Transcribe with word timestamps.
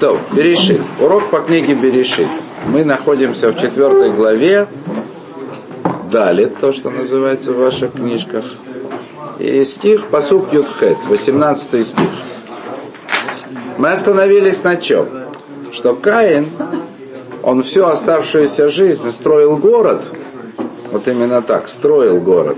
То, 0.00 0.18
Берешит. 0.32 0.80
Урок 0.98 1.28
по 1.28 1.40
книге 1.40 1.74
Берешит. 1.74 2.28
Мы 2.66 2.86
находимся 2.86 3.52
в 3.52 3.58
четвертой 3.58 4.10
главе. 4.10 4.66
Далее, 6.10 6.46
то, 6.46 6.72
что 6.72 6.88
называется 6.88 7.52
в 7.52 7.58
ваших 7.58 7.92
книжках. 7.92 8.46
И 9.38 9.62
стих 9.64 10.06
посук 10.06 10.54
Юдхет, 10.54 10.96
18 11.06 11.86
стих. 11.86 12.08
Мы 13.76 13.90
остановились 13.90 14.64
на 14.64 14.76
чем? 14.76 15.06
Что 15.70 15.94
Каин, 15.94 16.48
он 17.42 17.62
всю 17.62 17.84
оставшуюся 17.84 18.70
жизнь 18.70 19.10
строил 19.10 19.58
город, 19.58 20.02
вот 20.90 21.06
именно 21.08 21.42
так, 21.42 21.68
строил 21.68 22.22
город, 22.22 22.56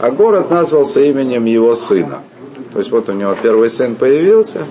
а 0.00 0.10
город 0.10 0.50
назвался 0.50 1.00
именем 1.00 1.44
его 1.44 1.76
сына. 1.76 2.22
То 2.72 2.78
есть 2.78 2.90
вот 2.90 3.08
у 3.08 3.12
него 3.12 3.36
первый 3.40 3.70
сын 3.70 3.94
появился, 3.94 4.66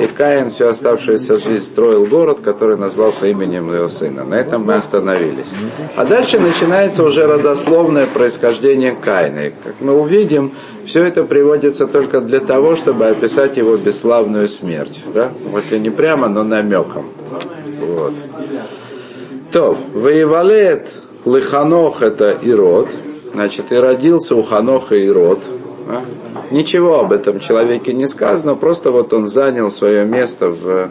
и 0.00 0.06
Каин 0.06 0.50
всю 0.50 0.66
оставшуюся 0.66 1.38
жизнь 1.38 1.64
строил 1.64 2.06
город, 2.06 2.40
который 2.42 2.76
назвался 2.76 3.26
именем 3.26 3.72
его 3.72 3.88
сына. 3.88 4.24
На 4.24 4.34
этом 4.34 4.64
мы 4.64 4.74
остановились. 4.74 5.52
А 5.96 6.04
дальше 6.04 6.38
начинается 6.38 7.04
уже 7.04 7.26
родословное 7.26 8.06
происхождение 8.06 8.92
Каина. 8.92 9.46
И, 9.46 9.50
как 9.50 9.74
мы 9.80 9.92
увидим, 9.92 10.52
все 10.86 11.04
это 11.04 11.24
приводится 11.24 11.86
только 11.86 12.20
для 12.20 12.40
того, 12.40 12.76
чтобы 12.76 13.08
описать 13.08 13.56
его 13.58 13.76
бесславную 13.76 14.48
смерть. 14.48 15.00
Да? 15.14 15.32
Вот 15.44 15.64
и 15.70 15.78
не 15.78 15.90
прямо, 15.90 16.28
но 16.28 16.44
намеком. 16.44 17.06
Вот. 17.80 18.14
То, 19.52 19.76
воевалет 19.92 20.88
Лыханох 21.24 22.02
это 22.02 22.30
Ирод, 22.30 22.88
значит, 23.34 23.72
и 23.72 23.74
родился 23.74 24.34
у 24.34 24.42
Ханоха 24.42 24.94
Ирод. 24.94 25.40
А? 25.90 26.04
Ничего 26.50 27.00
об 27.00 27.12
этом 27.12 27.40
человеке 27.40 27.92
не 27.92 28.06
сказано, 28.06 28.54
просто 28.54 28.90
вот 28.90 29.12
он 29.12 29.26
занял 29.26 29.70
свое 29.70 30.04
место 30.04 30.48
в, 30.50 30.90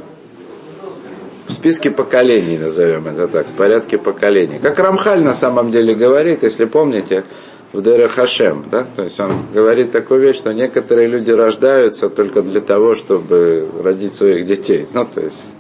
в 1.48 1.52
списке 1.52 1.90
поколений, 1.90 2.58
назовем 2.58 3.08
это 3.08 3.28
так, 3.28 3.48
в 3.48 3.54
порядке 3.54 3.98
поколений. 3.98 4.60
Как 4.62 4.78
Рамхаль 4.78 5.24
на 5.24 5.34
самом 5.34 5.72
деле 5.72 5.96
говорит, 5.96 6.44
если 6.44 6.66
помните, 6.66 7.24
в 7.72 7.82
Дере 7.82 8.08
Хашем, 8.08 8.66
да, 8.70 8.86
то 8.96 9.04
есть 9.04 9.20
он 9.20 9.46
говорит 9.54 9.92
такую 9.92 10.22
вещь, 10.22 10.38
что 10.38 10.54
некоторые 10.54 11.08
люди 11.08 11.32
рождаются 11.32 12.10
только 12.10 12.42
для 12.42 12.62
того, 12.62 12.96
чтобы 12.96 13.68
родить 13.82 14.16
своих 14.16 14.46
детей, 14.46 14.88
ну, 14.94 15.06
то 15.06 15.22
есть, 15.22 15.54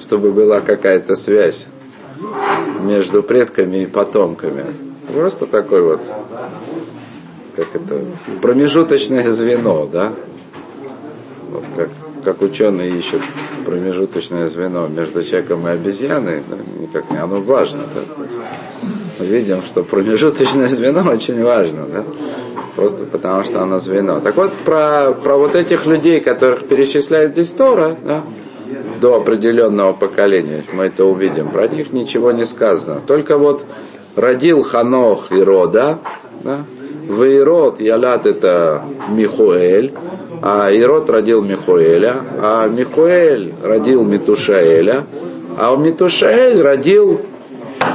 чтобы 0.00 0.32
была 0.32 0.60
какая-то 0.60 1.14
связь 1.14 1.66
между 2.80 3.22
предками 3.22 3.78
и 3.78 3.86
потомками. 3.86 4.64
Просто 5.12 5.46
такой 5.46 5.82
вот 5.82 6.00
как 7.56 7.74
это, 7.74 8.00
промежуточное 8.40 9.28
звено, 9.30 9.86
да? 9.86 10.12
Вот 11.50 11.64
как, 11.76 11.90
как 12.24 12.42
ученые 12.42 12.96
ищут 12.96 13.22
промежуточное 13.64 14.48
звено 14.48 14.88
между 14.88 15.22
человеком 15.22 15.66
и 15.66 15.70
обезьяной, 15.70 16.42
да, 16.48 16.56
никак 16.80 17.10
не, 17.10 17.18
оно 17.18 17.40
важно, 17.40 17.82
да? 17.94 18.24
мы 19.18 19.26
видим, 19.26 19.62
что 19.62 19.82
промежуточное 19.82 20.68
звено 20.68 21.08
очень 21.12 21.42
важно, 21.42 21.86
да? 21.86 22.04
Просто 22.74 23.04
потому 23.04 23.44
что 23.44 23.62
оно 23.62 23.78
звено. 23.78 24.20
Так 24.20 24.36
вот, 24.36 24.52
про, 24.64 25.12
про 25.12 25.36
вот 25.36 25.54
этих 25.54 25.86
людей, 25.86 26.20
которых 26.20 26.66
перечисляет 26.66 27.32
здесь 27.32 27.52
да, 27.52 28.22
до 28.98 29.16
определенного 29.16 29.92
поколения, 29.92 30.64
мы 30.72 30.84
это 30.84 31.04
увидим, 31.04 31.48
про 31.48 31.68
них 31.68 31.92
ничего 31.92 32.32
не 32.32 32.46
сказано. 32.46 33.02
Только 33.06 33.36
вот 33.36 33.66
родил 34.16 34.62
Ханох 34.62 35.30
и 35.30 35.42
Рода, 35.42 35.98
да, 36.42 36.64
Вейрод 37.08 37.80
Ялат 37.80 38.26
это 38.26 38.82
Михуэль, 39.10 39.92
а 40.42 40.70
Ирод 40.70 41.10
родил 41.10 41.42
Михуэля, 41.42 42.16
а 42.40 42.68
Михуэль 42.68 43.52
родил 43.62 44.04
Митушаэля, 44.04 45.04
а 45.56 45.76
Митушаэль 45.76 46.60
родил 46.60 47.20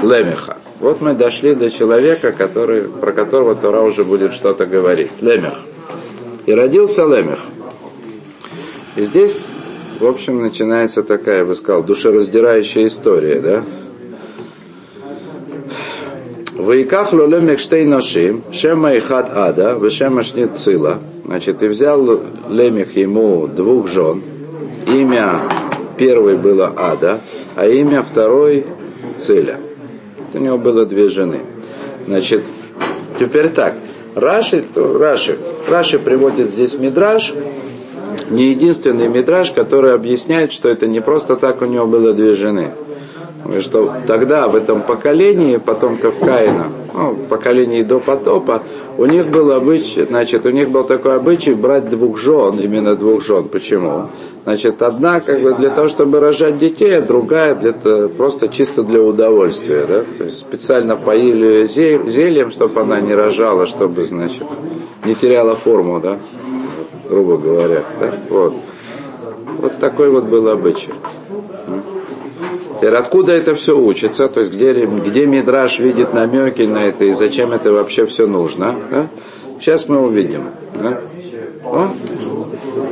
Лемеха. 0.04 0.58
Вот 0.80 1.02
мы 1.02 1.14
дошли 1.14 1.56
до 1.56 1.70
человека, 1.72 2.32
который, 2.32 2.84
про 2.84 3.12
которого 3.12 3.56
Тора 3.56 3.82
уже 3.82 4.04
будет 4.04 4.34
что-то 4.34 4.66
говорить. 4.66 5.12
Лемех. 5.22 5.62
И 6.46 6.54
родился 6.54 7.04
Лемех. 7.04 7.40
И 8.96 9.02
здесь, 9.02 9.46
в 10.00 10.06
общем, 10.06 10.40
начинается 10.40 11.02
такая, 11.04 11.40
я 11.40 11.46
бы 11.46 11.56
сказал, 11.56 11.84
душераздирающая 11.84 12.88
история, 12.88 13.40
да? 13.40 13.64
Ваиках 16.58 17.14
лолемек 17.14 17.60
штей 17.60 17.86
нашим, 17.86 18.42
шема 18.52 18.94
и 18.94 19.00
хат 19.00 19.30
ада, 19.32 19.78
вешема 19.80 20.24
шнит 20.24 20.58
цила. 20.58 21.00
Значит, 21.24 21.62
и 21.62 21.68
взял 21.68 22.20
Лемех 22.50 22.96
ему 22.96 23.48
двух 23.48 23.88
жен. 23.88 24.24
Имя 24.88 25.42
первой 25.98 26.36
было 26.36 26.74
Ада, 26.76 27.20
а 27.56 27.68
имя 27.68 28.02
второй 28.02 28.66
Циля. 29.20 29.60
У 30.34 30.40
него 30.40 30.58
было 30.58 30.86
две 30.86 31.10
жены. 31.10 31.42
Значит, 32.08 32.44
теперь 33.20 33.50
так. 33.50 33.76
Раши, 34.16 34.66
Раши, 34.74 35.38
Раши 35.70 36.00
приводит 36.00 36.52
здесь 36.52 36.74
Мидраж, 36.74 37.34
не 38.32 38.50
единственный 38.50 39.08
Мидраж, 39.08 39.52
который 39.52 39.94
объясняет, 39.94 40.54
что 40.54 40.70
это 40.70 40.88
не 40.88 41.02
просто 41.02 41.36
так 41.36 41.62
у 41.62 41.66
него 41.66 41.86
было 41.86 42.14
две 42.14 42.34
жены 42.34 42.72
что 43.60 43.94
тогда 44.06 44.48
в 44.48 44.56
этом 44.56 44.82
поколении 44.82 45.58
потомков 45.58 46.20
Каина, 46.20 46.72
ну, 46.94 47.16
поколении 47.30 47.84
до 47.84 48.00
потопа, 48.00 48.64
у 48.98 49.06
них 49.06 49.28
был 49.28 49.52
обычай, 49.52 50.06
значит, 50.06 50.46
у 50.46 50.50
них 50.50 50.70
был 50.70 50.84
такой 50.84 51.16
обычай 51.16 51.54
брать 51.54 51.88
двух 51.88 52.18
жен, 52.18 52.60
именно 52.60 52.96
двух 52.96 53.24
жен. 53.24 53.48
Почему? 53.48 54.10
Значит, 54.44 54.82
одна 54.82 55.20
как 55.20 55.42
бы 55.42 55.54
для 55.54 55.70
того, 55.70 55.88
чтобы 55.88 56.20
рожать 56.20 56.58
детей, 56.58 56.98
а 56.98 57.02
другая 57.02 57.54
для, 57.54 57.74
просто 58.08 58.48
чисто 58.48 58.84
для 58.84 59.02
удовольствия. 59.02 59.86
Да? 59.86 60.04
То 60.18 60.24
есть 60.24 60.40
специально 60.40 60.96
поили 60.96 61.66
зельем, 61.66 62.50
чтобы 62.50 62.82
она 62.82 63.00
не 63.00 63.14
рожала, 63.14 63.68
чтобы, 63.68 64.04
значит, 64.04 64.44
не 65.06 65.16
теряла 65.16 65.56
форму, 65.56 66.00
да? 66.00 66.18
грубо 67.10 67.38
говоря. 67.38 67.84
Да? 68.00 68.20
Вот. 68.30 68.54
вот 69.60 69.78
такой 69.80 70.10
вот 70.10 70.26
был 70.26 70.48
обычай. 70.48 70.92
Откуда 72.82 73.34
это 73.34 73.56
все 73.56 73.78
учится, 73.78 74.28
то 74.28 74.40
есть 74.42 74.54
где, 74.54 74.74
где 74.74 75.26
Мидраш 75.26 75.80
видит 75.80 76.14
намеки 76.14 76.62
на 76.62 76.86
это 76.86 77.06
и 77.06 77.14
зачем 77.14 77.52
это 77.52 77.72
вообще 77.72 78.06
все 78.06 78.28
нужно, 78.28 78.76
да? 78.92 79.08
сейчас 79.60 79.88
мы 79.88 80.02
увидим. 80.06 80.50
Да? 80.76 81.02
О? 81.64 81.90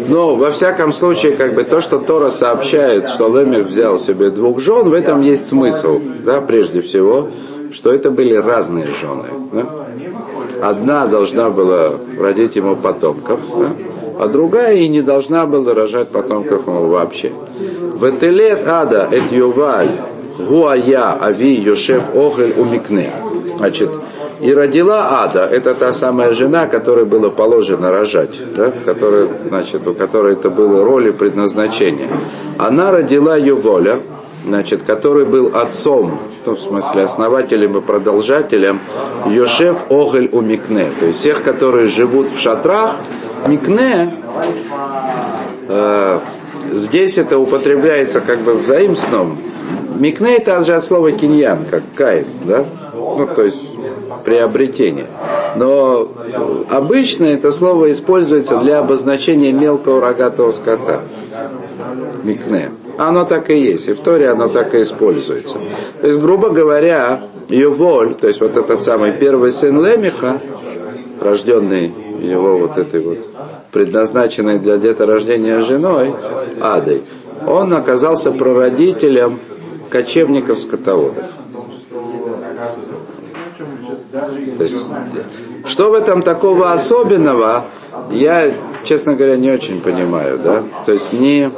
Но 0.07 0.35
во 0.35 0.51
всяком 0.51 0.91
случае, 0.91 1.35
как 1.35 1.55
бы 1.55 1.63
то, 1.63 1.81
что 1.81 1.99
Тора 1.99 2.29
сообщает, 2.29 3.09
что 3.09 3.27
Лемех 3.27 3.67
взял 3.67 3.97
себе 3.97 4.29
двух 4.29 4.59
жен, 4.59 4.89
в 4.89 4.93
этом 4.93 5.21
есть 5.21 5.47
смысл, 5.47 5.99
да, 6.23 6.41
прежде 6.41 6.81
всего, 6.81 7.29
что 7.71 7.91
это 7.91 8.11
были 8.11 8.35
разные 8.35 8.87
жены. 8.87 9.29
Да? 9.51 10.69
Одна 10.69 11.07
должна 11.07 11.49
была 11.49 11.93
родить 12.17 12.55
ему 12.55 12.75
потомков, 12.75 13.39
да? 13.57 13.71
А 14.19 14.27
другая 14.27 14.75
и 14.75 14.87
не 14.87 15.01
должна 15.01 15.45
была 15.45 15.73
рожать 15.73 16.09
потомков 16.09 16.67
ему 16.67 16.87
вообще. 16.87 17.31
Ветелет 18.01 18.67
ада 18.67 19.07
эт 19.11 19.31
юваль 19.31 20.01
гуая 20.37 21.17
ави 21.21 21.53
йошев 21.53 22.15
охель 22.15 22.53
умикне. 22.57 23.11
Значит, 23.57 23.89
и 24.41 24.53
родила 24.53 25.23
Ада, 25.23 25.45
это 25.45 25.73
та 25.75 25.93
самая 25.93 26.33
жена, 26.33 26.67
которой 26.67 27.05
было 27.05 27.29
положено 27.29 27.89
рожать, 27.89 28.37
да, 28.53 28.71
которая, 28.83 29.29
значит, 29.47 29.87
у 29.87 29.93
которой 29.93 30.33
это 30.33 30.49
было 30.49 30.83
роль 30.83 31.07
и 31.07 31.11
предназначение. 31.11 32.09
Она 32.57 32.91
родила 32.91 33.37
Юволя, 33.37 34.01
значит, 34.43 34.83
который 34.83 35.25
был 35.25 35.51
отцом, 35.55 36.19
ну, 36.45 36.55
в 36.55 36.59
смысле 36.59 37.03
основателем 37.03 37.77
и 37.77 37.81
продолжателем 37.81 38.81
Йошев 39.25 39.89
Огель 39.89 40.29
у 40.31 40.41
Микне, 40.41 40.87
то 40.99 41.05
есть 41.05 41.19
всех, 41.19 41.41
которые 41.41 41.87
живут 41.87 42.29
в 42.29 42.39
шатрах, 42.39 42.97
Микне, 43.47 44.23
э, 45.67 46.19
здесь 46.71 47.17
это 47.19 47.37
употребляется 47.37 48.21
как 48.21 48.39
бы 48.39 48.55
в 48.55 48.65
заимственном. 48.65 49.37
Микне 49.99 50.37
это 50.37 50.63
же 50.63 50.73
от 50.73 50.83
слова 50.83 51.11
киньян, 51.11 51.65
как 51.69 51.83
кайт, 51.95 52.27
да? 52.43 52.65
Ну, 52.93 53.27
то 53.27 53.43
есть 53.43 53.61
приобретение. 54.23 55.07
Но 55.55 56.07
обычно 56.69 57.25
это 57.25 57.51
слово 57.51 57.91
используется 57.91 58.57
для 58.57 58.79
обозначения 58.79 59.53
мелкого 59.53 60.01
рогатого 60.01 60.51
скота. 60.51 61.01
Микне. 62.23 62.71
Оно 62.97 63.25
так 63.25 63.51
и 63.51 63.57
есть. 63.57 63.87
И 63.87 63.93
в 63.93 63.99
Торе 63.99 64.29
оно 64.29 64.47
так 64.47 64.73
и 64.73 64.81
используется. 64.81 65.57
То 66.01 66.07
есть, 66.07 66.19
грубо 66.19 66.49
говоря, 66.49 67.21
Юволь, 67.49 68.15
то 68.15 68.27
есть 68.27 68.41
вот 68.41 68.57
этот 68.57 68.81
самый 68.83 69.11
первый 69.11 69.51
сын 69.51 69.85
Лемиха, 69.85 70.41
рожденный 71.21 71.93
его 72.25 72.57
вот 72.57 72.77
этой 72.77 73.01
вот 73.01 73.19
предназначенной 73.71 74.59
для 74.59 74.77
деторождения 74.77 75.61
женой, 75.61 76.13
Адой, 76.61 77.03
он 77.47 77.73
оказался 77.73 78.31
прародителем 78.31 79.39
кочевников-скотоводов. 79.89 81.25
То 84.57 84.63
есть, 84.63 84.81
что 85.65 85.91
в 85.91 85.93
этом 85.93 86.21
такого 86.21 86.71
особенного, 86.71 87.65
я, 88.11 88.53
честно 88.83 89.15
говоря, 89.15 89.35
не 89.35 89.51
очень 89.51 89.81
понимаю, 89.81 90.39
да? 90.39 90.63
То 90.85 90.93
есть 90.93 91.13
не, 91.13 91.51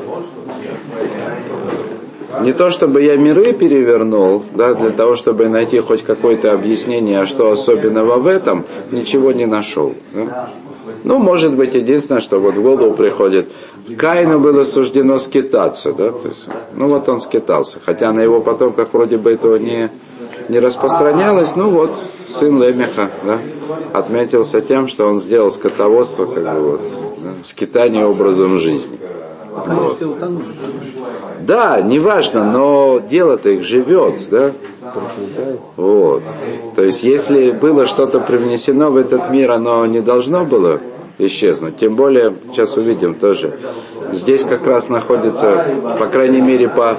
не 2.41 2.53
то 2.53 2.69
чтобы 2.69 3.01
я 3.01 3.15
миры 3.15 3.53
перевернул, 3.53 4.43
да, 4.53 4.73
для 4.73 4.91
того, 4.91 5.15
чтобы 5.15 5.49
найти 5.49 5.79
хоть 5.79 6.03
какое-то 6.03 6.51
объяснение, 6.51 7.25
что 7.25 7.51
особенного 7.51 8.17
в 8.17 8.27
этом, 8.27 8.65
ничего 8.91 9.31
не 9.31 9.45
нашел. 9.45 9.93
Да? 10.13 10.49
Ну, 11.03 11.19
может 11.19 11.55
быть, 11.55 11.73
единственное, 11.73 12.21
что 12.21 12.39
вот 12.39 12.55
в 12.55 12.61
голову 12.61 12.93
приходит, 12.93 13.49
Каину 13.97 14.39
было 14.39 14.63
суждено 14.63 15.17
скитаться, 15.19 15.93
да, 15.93 16.11
то 16.11 16.27
есть, 16.27 16.47
ну 16.73 16.87
вот 16.87 17.07
он 17.07 17.19
скитался, 17.19 17.77
хотя 17.85 18.11
на 18.11 18.21
его 18.21 18.41
потомках 18.41 18.89
вроде 18.91 19.17
бы 19.17 19.31
этого 19.31 19.55
не, 19.55 19.89
не 20.49 20.59
распространялось, 20.59 21.55
ну 21.55 21.69
вот, 21.69 21.91
сын 22.27 22.61
Лемеха, 22.61 23.09
да, 23.23 23.39
отметился 23.93 24.61
тем, 24.61 24.87
что 24.87 25.05
он 25.05 25.19
сделал 25.19 25.51
скотоводство, 25.51 26.25
как 26.25 26.43
бы 26.43 26.71
вот, 26.71 26.81
да, 27.17 27.43
скитание 27.43 28.05
образом 28.05 28.57
жизни. 28.57 28.99
Вот. 29.65 29.99
Да, 31.41 31.81
неважно, 31.81 32.43
но 32.51 32.99
дело-то 32.99 33.49
их 33.49 33.63
живет, 33.63 34.21
да? 34.29 34.51
Вот. 35.75 36.23
То 36.75 36.83
есть, 36.83 37.03
если 37.03 37.51
было 37.51 37.85
что-то 37.85 38.19
привнесено 38.19 38.89
в 38.91 38.97
этот 38.97 39.29
мир, 39.29 39.51
оно 39.51 39.85
не 39.85 40.01
должно 40.01 40.45
было 40.45 40.79
исчезнуть. 41.17 41.77
Тем 41.77 41.95
более, 41.95 42.33
сейчас 42.51 42.77
увидим 42.77 43.15
тоже, 43.15 43.57
здесь 44.11 44.43
как 44.43 44.65
раз 44.67 44.89
находится, 44.89 45.95
по 45.99 46.07
крайней 46.07 46.41
мере, 46.41 46.69
по, 46.69 46.97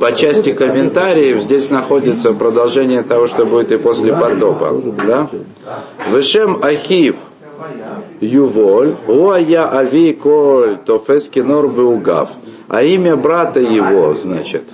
по 0.00 0.12
части 0.12 0.52
комментариев, 0.52 1.42
здесь 1.42 1.70
находится 1.70 2.32
продолжение 2.32 3.02
того, 3.02 3.26
что 3.26 3.44
будет 3.44 3.72
и 3.72 3.76
после 3.76 4.12
потопа. 4.14 4.72
Да? 5.06 5.28
Вышем 6.10 6.60
Ахив 6.62 7.16
Юволь, 8.20 8.96
Уая 9.06 9.78
Ави 9.78 10.12
Коль 10.12 10.76
Тофес 10.78 11.28
Кинор 11.28 11.68
Веугав. 11.68 12.30
А 12.68 12.82
имя 12.82 13.16
брата 13.16 13.60
его, 13.60 14.14
значит, 14.16 14.64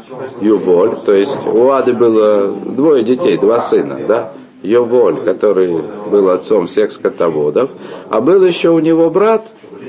Юволь, 0.40 0.96
то 1.04 1.12
есть 1.12 1.36
у 1.46 1.68
Ады 1.68 1.92
было 1.92 2.46
двое 2.46 3.02
детей, 3.02 3.36
два 3.36 3.58
сына, 3.58 4.00
да? 4.08 4.32
Йоволь, 4.62 5.24
который 5.24 5.82
был 6.10 6.30
отцом 6.30 6.66
всех 6.68 6.92
скотоводов, 6.92 7.70
а 8.08 8.20
был 8.20 8.44
еще 8.44 8.70
у 8.70 8.78
него 8.78 9.10
брат 9.10 9.46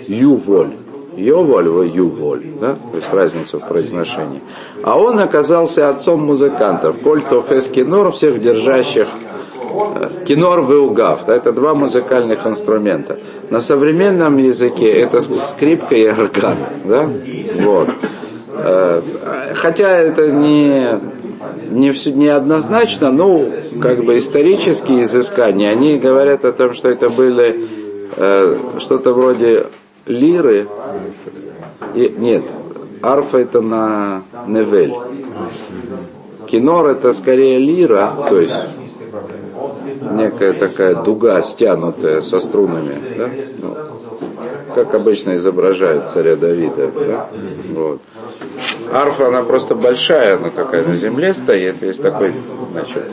Юволь. 0.08 0.74
Йоволь, 1.16 1.92
Юволь, 1.94 2.44
да? 2.60 2.76
то 2.92 2.98
есть 2.98 3.14
разница 3.14 3.60
в 3.60 3.68
произношении. 3.68 4.42
А 4.82 5.00
он 5.00 5.20
оказался 5.20 5.90
отцом 5.90 6.26
музыкантов, 6.26 6.98
Коль 7.04 7.22
Тофес 7.22 7.70
всех 7.70 8.42
держащих 8.42 9.08
Кинор 10.26 10.62
Веугав, 10.66 11.26
да, 11.26 11.36
это 11.36 11.52
два 11.52 11.74
музыкальных 11.74 12.46
инструмента. 12.46 13.18
На 13.50 13.60
современном 13.60 14.38
языке 14.38 14.90
это 14.90 15.22
скрипка 15.22 15.96
и 15.96 16.08
орган, 16.08 16.58
да, 16.86 17.10
вот. 17.60 17.90
Э, 18.56 19.02
хотя 19.56 19.98
это 19.98 20.32
не 20.32 21.00
не, 21.70 21.92
все, 21.92 22.12
не 22.12 22.28
однозначно, 22.28 23.12
но 23.12 23.46
как 23.82 24.04
бы 24.06 24.18
исторические 24.18 25.04
изыскания, 25.04 25.72
они 25.72 25.98
говорят 25.98 26.46
о 26.46 26.52
том, 26.52 26.74
что 26.74 26.90
это 26.90 27.10
были 27.10 27.68
э, 28.16 28.58
что-то 28.80 29.14
вроде 29.14 29.68
лиры. 30.06 30.68
И, 31.96 32.14
нет, 32.18 32.44
арфа 33.02 33.40
это 33.40 33.62
на 33.62 34.24
невель. 34.48 34.94
Кинор 36.48 36.88
это 36.88 37.14
скорее 37.14 37.58
лира, 37.58 38.14
то 38.30 38.40
есть 38.40 38.56
некая 40.12 40.54
такая 40.54 40.96
дуга 40.96 41.42
стянутая 41.42 42.22
со 42.22 42.40
струнами, 42.40 42.96
да? 43.18 43.30
ну, 43.60 43.76
как 44.74 44.94
обычно 44.96 45.36
изображают 45.36 46.10
царя 46.10 46.36
Давида. 46.36 46.92
Да? 46.92 47.30
Вот. 47.70 48.02
Арфа, 48.92 49.28
она 49.28 49.44
просто 49.44 49.76
большая, 49.76 50.38
она 50.38 50.50
такая 50.50 50.86
на 50.86 50.96
земле 50.96 51.34
стоит, 51.34 51.82
есть 51.82 52.02
такой, 52.02 52.34
значит, 52.72 53.04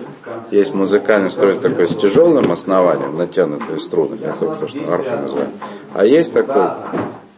есть 0.50 0.74
музыкальный 0.74 1.26
инструмент 1.26 1.62
такой 1.62 1.86
с 1.88 1.94
тяжелым 1.94 2.50
основанием, 2.52 3.16
натянутые 3.16 3.78
струны, 3.78 4.18
это 4.22 4.56
то, 4.56 4.68
что 4.68 4.92
арфа 4.92 5.16
называем. 5.16 5.52
А 5.94 6.04
есть 6.04 6.32
такой, 6.32 6.68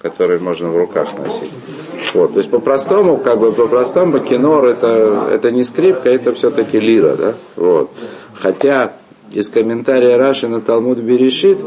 который 0.00 0.40
можно 0.40 0.70
в 0.70 0.76
руках 0.76 1.08
носить. 1.18 1.52
Вот, 2.14 2.32
то 2.32 2.38
есть 2.38 2.50
по-простому, 2.50 3.18
как 3.18 3.38
бы 3.38 3.52
по-простому, 3.52 4.18
кинор 4.18 4.66
это, 4.66 5.28
это 5.30 5.50
не 5.50 5.62
скрипка, 5.62 6.08
это 6.08 6.32
все-таки 6.32 6.80
лира, 6.80 7.16
да, 7.16 7.34
вот. 7.56 7.90
Хотя 8.34 8.92
из 9.32 9.48
комментария 9.48 10.16
Раши 10.16 10.48
на 10.48 10.60
Талмуд 10.60 10.98
Берешит 10.98 11.58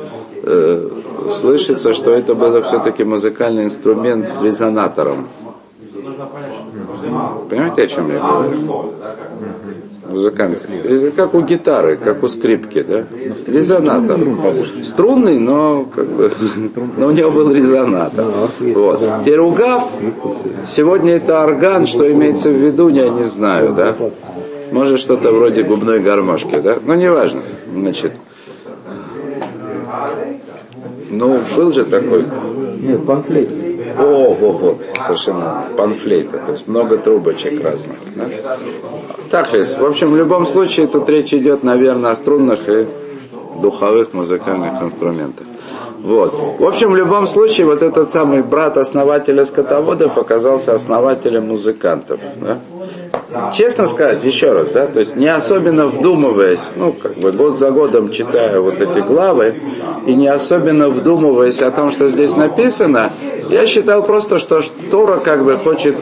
э, 0.44 0.90
слышится, 1.30 1.94
что 1.94 2.12
это 2.12 2.36
был 2.36 2.62
все-таки 2.64 3.04
музыкальный 3.04 3.66
инструмент 3.66 4.28
с 4.28 4.42
резонатором. 4.42 5.28
Понимаете, 7.50 7.84
о 7.84 7.88
чем 7.88 8.12
я 8.12 8.20
говорю? 8.20 8.94
Музыканты. 10.08 11.12
Как 11.16 11.34
у 11.34 11.42
гитары, 11.42 11.98
как 11.98 12.22
у 12.24 12.28
скрипки, 12.28 12.84
да? 12.84 13.06
Резонатор. 13.48 14.20
Струнный, 14.84 15.40
но 15.40 15.86
как 15.86 16.08
бы, 16.08 16.32
но 16.98 17.08
у 17.08 17.12
него 17.12 17.32
был 17.32 17.52
резонатор. 17.52 18.26
Вот. 18.60 19.02
Теругав, 19.26 19.92
сегодня 20.68 21.14
это 21.14 21.44
орган, 21.44 21.88
что 21.88 22.12
имеется 22.12 22.52
в 22.52 22.56
виду, 22.56 22.88
я 22.90 23.10
не 23.10 23.24
знаю, 23.24 23.74
да? 23.74 23.96
Может 24.72 25.00
что-то 25.00 25.32
вроде 25.32 25.64
губной 25.64 26.00
гармошки, 26.00 26.58
да? 26.58 26.78
Но 26.84 26.96
неважно. 26.96 27.42
Значит, 27.72 28.14
ну, 31.10 31.40
был 31.56 31.72
же 31.72 31.86
такой... 31.86 32.26
Нет, 32.80 33.06
панфлейт. 33.06 33.50
О, 33.98 34.34
вот, 34.34 34.60
вот, 34.60 34.86
совершенно 35.06 35.66
панфлейта, 35.78 36.40
то 36.40 36.52
есть 36.52 36.68
много 36.68 36.98
трубочек 36.98 37.64
разных. 37.64 37.98
Да? 38.16 38.58
Так, 39.32 39.54
в 39.54 39.86
общем, 39.86 40.12
в 40.12 40.18
любом 40.18 40.46
случае 40.46 40.88
тут 40.88 41.08
речь 41.10 41.34
идет, 41.34 41.64
наверное, 41.64 42.12
о 42.12 42.16
струнных 42.16 42.68
и 42.68 42.88
духовых 43.62 44.14
музыкальных 44.14 44.82
инструментах. 44.82 45.46
Вот. 46.00 46.34
В 46.60 46.66
общем, 46.66 46.92
в 46.92 46.96
любом 46.96 47.26
случае, 47.26 47.66
вот 47.66 47.82
этот 47.82 48.10
самый 48.12 48.44
брат 48.44 48.78
основателя 48.78 49.46
скотоводов 49.46 50.18
оказался 50.18 50.74
основателем 50.74 51.48
музыкантов. 51.48 52.20
Да? 52.42 52.60
Честно 53.54 53.86
сказать, 53.86 54.24
еще 54.24 54.52
раз, 54.54 54.70
да, 54.70 54.88
то 54.88 55.00
есть 55.00 55.16
не 55.16 55.28
особенно 55.28 55.88
вдумываясь, 55.88 56.70
ну, 56.76 56.94
как 56.94 57.18
бы 57.18 57.32
год 57.32 57.58
за 57.58 57.72
годом 57.72 58.10
читая 58.10 58.60
вот 58.60 58.80
эти 58.82 59.00
главы, 59.00 59.56
и 60.06 60.16
не 60.16 60.28
особенно 60.28 60.90
вдумываясь 60.90 61.62
о 61.62 61.72
том, 61.72 61.92
что 61.92 62.08
здесь 62.08 62.36
написано, 62.36 63.12
я 63.50 63.66
считал 63.68 64.04
просто, 64.04 64.38
что 64.38 64.62
Тора 64.90 65.18
как 65.18 65.44
бы 65.44 65.58
хочет 65.58 65.96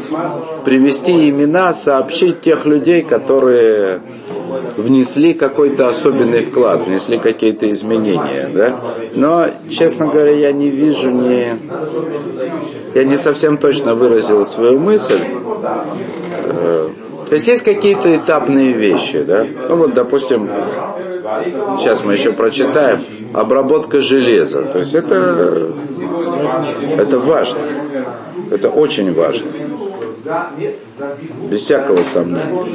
привести 0.65 1.30
имена, 1.30 1.73
сообщить 1.73 2.42
тех 2.42 2.66
людей, 2.66 3.02
которые 3.02 4.02
внесли 4.78 5.33
какой-то 5.33 5.90
особенный 5.90 6.44
вклад, 6.44 6.85
внесли 6.85 7.18
какие-то 7.18 7.69
изменения, 7.69 8.49
да. 8.54 8.80
Но, 9.16 9.47
честно 9.69 10.07
говоря, 10.07 10.31
я 10.31 10.52
не 10.52 10.69
вижу 10.69 11.09
не... 11.09 11.57
Я 12.94 13.04
не 13.06 13.18
совсем 13.18 13.57
точно 13.57 13.95
выразил 13.95 14.45
свою 14.45 14.80
мысль. 14.80 15.19
То 17.33 17.37
есть 17.37 17.47
есть 17.47 17.63
какие-то 17.63 18.16
этапные 18.16 18.73
вещи, 18.73 19.23
да? 19.23 19.44
Ну 19.44 19.75
вот, 19.78 19.95
допустим, 19.95 20.47
сейчас 21.80 22.04
мы 22.04 22.13
еще 22.13 22.31
прочитаем, 22.31 23.04
обработка 23.33 24.02
железа. 24.02 24.61
То 24.61 24.78
есть 24.78 24.94
это, 24.94 25.73
это 26.95 27.18
важно. 27.18 27.57
Это 28.52 28.69
очень 28.69 29.11
важно. 29.16 29.49
Без 31.49 31.61
всякого 31.61 32.04
сомнения. 32.04 32.68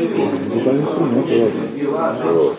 Вот. 2.24 2.56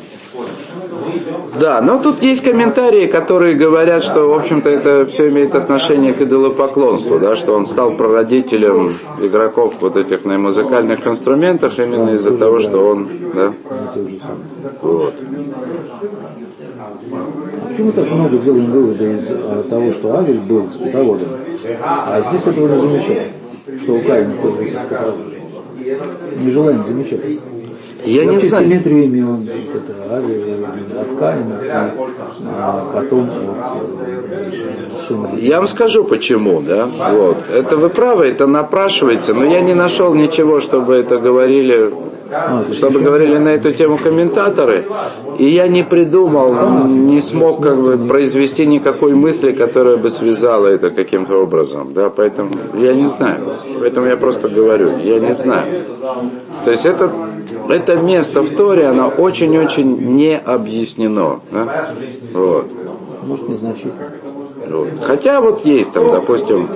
Да, 1.59 1.81
но 1.81 1.99
тут 2.01 2.21
есть 2.21 2.43
комментарии, 2.43 3.07
которые 3.07 3.55
говорят, 3.55 4.03
что, 4.03 4.29
в 4.29 4.33
общем-то, 4.33 4.69
это 4.69 5.05
все 5.07 5.29
имеет 5.29 5.55
отношение 5.55 6.13
к 6.13 6.21
идолопоклонству, 6.21 7.19
да, 7.19 7.35
что 7.35 7.53
он 7.53 7.65
стал 7.65 7.95
прародителем 7.95 8.97
игроков 9.21 9.75
вот 9.81 9.97
этих 9.97 10.25
на 10.25 10.37
музыкальных 10.37 11.05
инструментах 11.05 11.77
именно 11.79 12.11
из-за 12.11 12.37
того, 12.37 12.59
что 12.59 12.79
он, 12.79 13.09
да, 13.33 13.53
вот. 14.81 15.13
Почему 17.69 17.91
так 17.91 18.11
много 18.11 18.37
делаем 18.37 18.71
вывода 18.71 19.11
из 19.11 19.29
а, 19.31 19.63
того, 19.69 19.91
что 19.91 20.17
Авель 20.17 20.39
был 20.39 20.69
скотоводом, 20.69 21.27
а 21.81 22.21
здесь 22.29 22.47
этого 22.47 22.67
не 22.67 22.81
замечаем, 22.81 23.31
что 23.81 23.93
у 23.93 24.01
Каина 24.01 24.35
появился 24.35 24.79
скотовод? 24.79 25.15
Не 26.37 26.51
желаем 26.51 26.83
замечать. 26.85 27.21
Я 28.05 28.25
не 28.25 28.37
знаю. 28.37 28.65
симметрию 28.65 29.05
имел 29.05 29.39
а, 32.57 32.85
потом 32.93 33.29
э. 35.09 35.37
Я 35.39 35.57
вам 35.57 35.67
скажу 35.67 36.03
почему, 36.03 36.61
да. 36.61 36.87
Вот. 37.11 37.37
Это 37.49 37.77
вы 37.77 37.89
правы, 37.89 38.25
это 38.25 38.47
напрашивается, 38.47 39.33
но 39.33 39.45
я 39.45 39.61
не 39.61 39.73
нашел 39.73 40.13
ничего, 40.13 40.59
чтобы 40.59 40.95
это 40.95 41.17
говорили 41.17 41.91
А, 42.31 42.63
чтобы 42.71 43.01
говорили 43.01 43.37
на 43.37 43.49
эту 43.49 43.73
тему 43.73 43.97
комментаторы, 43.97 44.85
и 45.39 45.45
я 45.45 45.67
не 45.67 45.81
придумал, 45.83 46.85
не 46.87 47.21
смог 47.21 47.63
как 47.63 47.81
бы 47.81 47.97
произвести 47.97 48.67
никакой 48.67 49.15
мысли, 49.15 49.51
которая 49.51 49.97
бы 49.97 50.09
связала 50.09 50.67
это 50.67 50.91
каким-то 50.91 51.37
образом, 51.37 51.93
да, 51.93 52.11
поэтому 52.11 52.51
я 52.75 52.93
не 52.93 53.07
знаю, 53.07 53.57
поэтому 53.79 54.05
я 54.05 54.15
просто 54.15 54.47
говорю, 54.47 54.99
я 54.99 55.19
не 55.19 55.33
знаю. 55.33 55.85
То 56.65 56.71
есть 56.71 56.85
это, 56.85 57.11
это 57.69 57.97
место 57.97 58.41
в 58.41 58.55
Торе, 58.55 58.87
оно 58.87 59.09
очень-очень 59.09 60.15
не 60.15 60.37
объяснено, 60.37 61.39
да? 61.51 61.93
вот. 62.33 62.67
Может, 63.23 63.49
незначительно. 63.49 64.11
Вот. 64.67 64.89
Хотя 65.03 65.41
вот 65.41 65.65
есть 65.65 65.93
там, 65.93 66.11
допустим, 66.11 66.67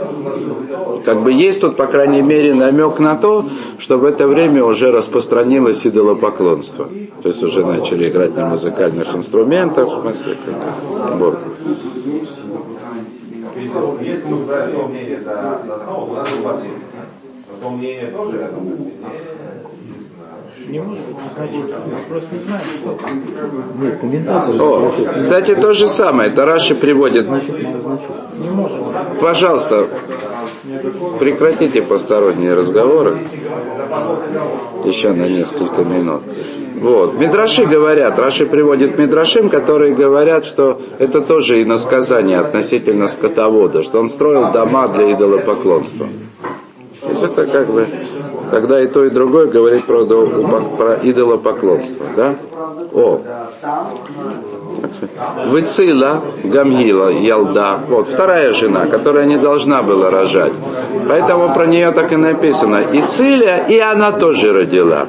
как 1.06 1.22
бы 1.22 1.32
есть 1.32 1.62
тут, 1.62 1.76
по 1.76 1.86
крайней 1.86 2.22
мере, 2.22 2.54
намек 2.54 3.00
на 3.00 3.16
то, 3.16 3.46
что 3.78 3.98
в 3.98 4.06
это 4.06 4.28
время 4.28 4.64
уже 4.64 4.92
распространилось 4.92 5.86
идолопоклонство. 5.86 6.90
То 7.22 7.30
есть 7.30 7.44
уже 7.44 7.66
начали 7.66 8.10
играть 8.10 8.36
на 8.36 8.48
музыкальных 8.48 9.16
инструментах, 9.16 9.88
в 9.88 10.02
смысле, 10.02 10.38
как, 10.46 11.18
вот. 11.18 11.40
Если, 14.02 14.28
мы 14.28 14.38
брать 14.46 14.74
то 14.74 14.88
мнение 14.88 15.20
за, 15.20 15.62
за 15.66 15.76
основу, 15.76 16.12
у 16.12 16.16
нас 16.16 16.28
было 16.32 16.58
отдельно. 16.58 16.78
Но 17.50 17.70
то 17.70 17.70
мнение 17.70 18.12
тоже, 18.12 18.38
я 18.40 18.48
думаю, 18.50 18.92
не 20.67 20.79
может 20.79 21.05
быть 21.05 21.15
незначительно. 21.24 21.79
Мы 21.86 21.98
просто 22.10 22.36
не 22.36 22.41
знаем, 22.43 22.63
что 22.75 22.93
там. 22.93 24.12
Нет, 24.12 24.29
О, 24.29 24.89
спрашивают, 24.89 25.24
кстати, 25.24 25.55
то 25.55 25.74
же 25.74 25.88
самое, 25.88 26.29
это 26.29 26.46
Раши 26.46 26.75
приводит. 26.75 27.25
значит. 27.25 27.55
Не 28.39 28.50
может. 28.50 28.77
Пожалуйста, 29.20 29.88
прекратите 31.20 31.82
посторонние 31.82 32.53
разговоры 32.53 33.17
еще 34.86 35.12
на 35.12 35.27
несколько 35.27 35.84
минут. 35.84 36.22
Вот. 36.75 37.13
Мидраши 37.13 37.65
говорят, 37.65 38.20
Раши 38.20 38.46
приводит 38.46 38.98
Мидрашим, 39.00 39.50
которые 39.50 39.93
говорят, 39.93 40.46
что 40.46 40.82
это 41.00 41.22
тоже 41.22 41.62
иносказание 41.63 42.39
относительно 42.39 43.08
скотовода, 43.08 43.84
что 43.84 44.00
он 44.00 44.10
строил 44.10 44.51
дома 44.51 44.89
для 44.89 45.13
идолопоклонства. 45.13 46.08
То 47.01 47.10
есть 47.10 47.24
это 47.24 47.46
как 47.46 47.67
бы, 47.67 47.88
когда 48.52 48.82
и 48.82 48.88
то, 48.88 49.06
и 49.06 49.10
другое 49.10 49.48
говорит 49.48 49.86
про, 49.86 50.06
про 50.06 50.96
идолопоклонство. 51.02 52.06
Да? 52.16 52.36
О, 52.94 53.22
Выцила 55.46 56.22
Гамгила 56.44 57.10
Ялда, 57.10 57.80
вот 57.88 58.08
вторая 58.08 58.54
жена, 58.54 58.88
которая 58.88 59.26
не 59.26 59.38
должна 59.38 59.82
была 59.82 60.10
рожать. 60.10 60.54
Поэтому 61.08 61.54
про 61.54 61.66
нее 61.66 61.92
так 61.92 62.12
и 62.12 62.16
написано. 62.16 62.82
И 62.92 63.02
Циля, 63.04 63.66
и 63.68 63.80
она 63.80 64.12
тоже 64.12 64.54
родила. 64.54 65.08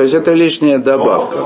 То 0.00 0.04
есть 0.04 0.14
это 0.14 0.32
лишняя 0.32 0.78
добавка. 0.78 1.36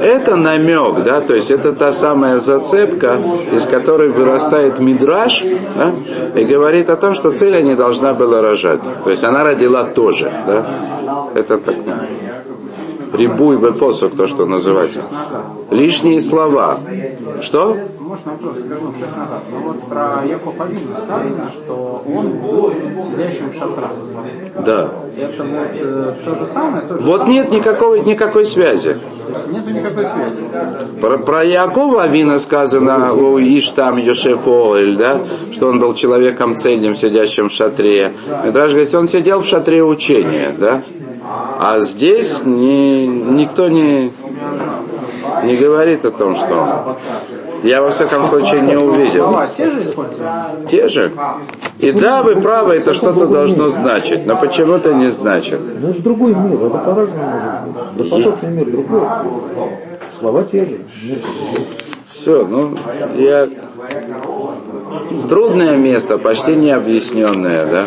Это 0.00 0.36
намек, 0.36 1.02
да, 1.04 1.20
то 1.20 1.34
есть 1.34 1.50
это 1.50 1.72
та 1.72 1.92
самая 1.92 2.38
зацепка, 2.38 3.16
из 3.52 3.66
которой 3.66 4.08
вырастает 4.08 4.78
мидраж, 4.78 5.44
да, 5.74 5.94
и 6.40 6.44
говорит 6.44 6.88
о 6.90 6.96
том, 6.96 7.14
что 7.14 7.32
Циля 7.32 7.60
не 7.60 7.74
должна 7.74 8.14
была 8.14 8.40
рожать. 8.40 8.78
То 9.02 9.10
есть 9.10 9.24
она 9.24 9.42
родила 9.42 9.82
тоже, 9.82 10.30
да. 10.46 10.64
Это 11.34 11.58
так, 11.58 11.74
прибуй 13.10 13.56
в 13.56 13.72
посох, 13.72 14.16
то, 14.16 14.26
что 14.26 14.46
называется. 14.46 15.02
Лишние 15.70 16.20
слова. 16.20 16.78
Что? 17.40 17.76
Может, 18.00 18.24
вопрос 18.24 18.58
скажу 18.60 18.92
шесть 18.98 19.16
назад. 19.16 19.42
Но 19.50 19.58
вот 19.58 19.82
про 19.82 20.24
Яков 20.24 20.58
Авину 20.58 20.96
сказано, 20.96 21.50
что 21.50 22.02
он 22.06 22.38
был 22.38 22.72
сидящим 22.72 23.50
в 23.50 23.54
шатрах. 23.54 23.90
Да. 24.64 24.92
Это 25.18 25.44
вот 25.44 25.68
э, 25.74 26.14
то 26.24 26.34
же 26.34 26.46
самое? 26.46 26.86
То 26.86 26.94
же 26.98 27.00
Вот 27.04 27.18
самое? 27.18 27.34
нет 27.34 27.52
никакой, 27.52 28.00
никакой 28.00 28.44
связи. 28.46 28.96
Нету 29.50 29.70
никакой 29.70 30.06
связи. 30.06 31.00
Про, 31.02 31.18
про 31.18 31.44
Якова 31.44 32.04
Авина 32.04 32.38
сказано 32.38 33.12
у 33.12 33.38
Иштам 33.38 33.98
Йошеф 33.98 34.46
Оэль, 34.46 34.96
да, 34.96 35.20
что 35.52 35.68
он 35.68 35.78
был 35.78 35.92
человеком 35.92 36.54
цельным, 36.56 36.94
сидящим 36.94 37.50
в 37.50 37.52
шатре. 37.52 38.12
Мидраш 38.44 38.70
говорит, 38.72 38.94
он 38.94 39.06
сидел 39.06 39.40
в 39.42 39.46
шатре 39.46 39.84
учения, 39.84 40.54
да. 40.58 40.82
А 41.60 41.80
здесь 41.80 42.40
ни, 42.44 43.06
никто 43.06 43.68
не, 43.68 44.12
не 45.44 45.56
говорит 45.56 46.04
о 46.04 46.10
том, 46.12 46.36
что. 46.36 46.96
Я 47.64 47.82
во 47.82 47.90
всяком 47.90 48.26
случае 48.26 48.60
не 48.60 48.76
увидел. 48.76 49.24
Слова 49.24 49.48
те 49.48 49.68
же 49.68 49.82
используют? 49.82 50.68
Те 50.70 50.86
же. 50.86 51.12
И 51.80 51.90
да, 51.90 52.22
вы 52.22 52.40
правы, 52.40 52.74
это 52.74 52.94
что-то 52.94 53.26
должно 53.26 53.68
значить, 53.68 54.26
но 54.26 54.36
почему-то 54.36 54.94
не 54.94 55.08
значит. 55.08 55.60
Ну, 55.60 55.88
это 55.88 55.96
же 55.96 56.02
другой 56.02 56.34
мир, 56.34 56.66
это 56.66 56.78
по-разному 56.78 57.26
может 57.26 57.96
быть. 57.96 58.10
Допотопный 58.10 58.50
мир 58.50 58.70
другой. 58.70 59.02
Слова 60.18 60.44
те 60.44 60.64
же. 60.64 60.78
Все, 62.12 62.46
ну, 62.46 62.76
я... 63.16 63.48
Трудное 65.28 65.76
место, 65.76 66.18
почти 66.18 66.54
необъясненное, 66.54 67.66
да? 67.66 67.86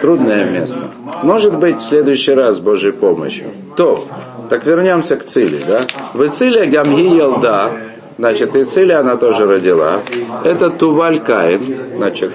Трудное 0.00 0.44
место. 0.44 0.90
Может 1.22 1.58
быть, 1.58 1.80
в 1.80 1.82
следующий 1.82 2.32
раз 2.32 2.56
с 2.56 2.60
Божьей 2.60 2.92
помощью. 2.92 3.50
То, 3.76 4.06
так 4.48 4.64
вернемся 4.66 5.16
к 5.16 5.24
Циле, 5.24 5.64
да? 5.66 5.86
В 6.14 6.24
Ициле 6.24 6.66
Гамги 6.66 7.16
Елда, 7.16 7.70
значит, 8.18 8.54
и 8.56 8.64
Циле 8.64 8.96
она 8.96 9.16
тоже 9.16 9.46
родила. 9.46 10.00
Это 10.44 10.70
Туваль 10.70 11.20
Каин, 11.20 11.76
значит, 11.96 12.32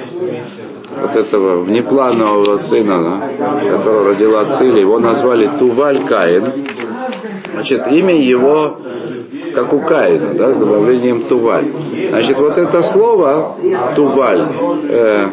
вот 1.02 1.16
этого 1.16 1.62
внепланового 1.62 2.58
сына, 2.58 3.22
да, 3.38 3.72
которого 3.72 4.10
родила 4.10 4.46
Циле, 4.46 4.82
его 4.82 5.00
назвали 5.00 5.50
Туваль 5.60 6.06
Каин. 6.06 6.46
Значит, 7.54 7.88
имя 7.88 8.16
его 8.16 8.80
как 9.54 9.74
у 9.74 9.80
Каина, 9.80 10.34
да, 10.34 10.52
с 10.52 10.58
добавлением 10.58 11.22
Туваль. 11.22 11.68
Значит, 12.10 12.38
вот 12.38 12.58
это 12.58 12.82
слово 12.82 13.56
Туваль, 13.96 14.42
э, 14.90 15.28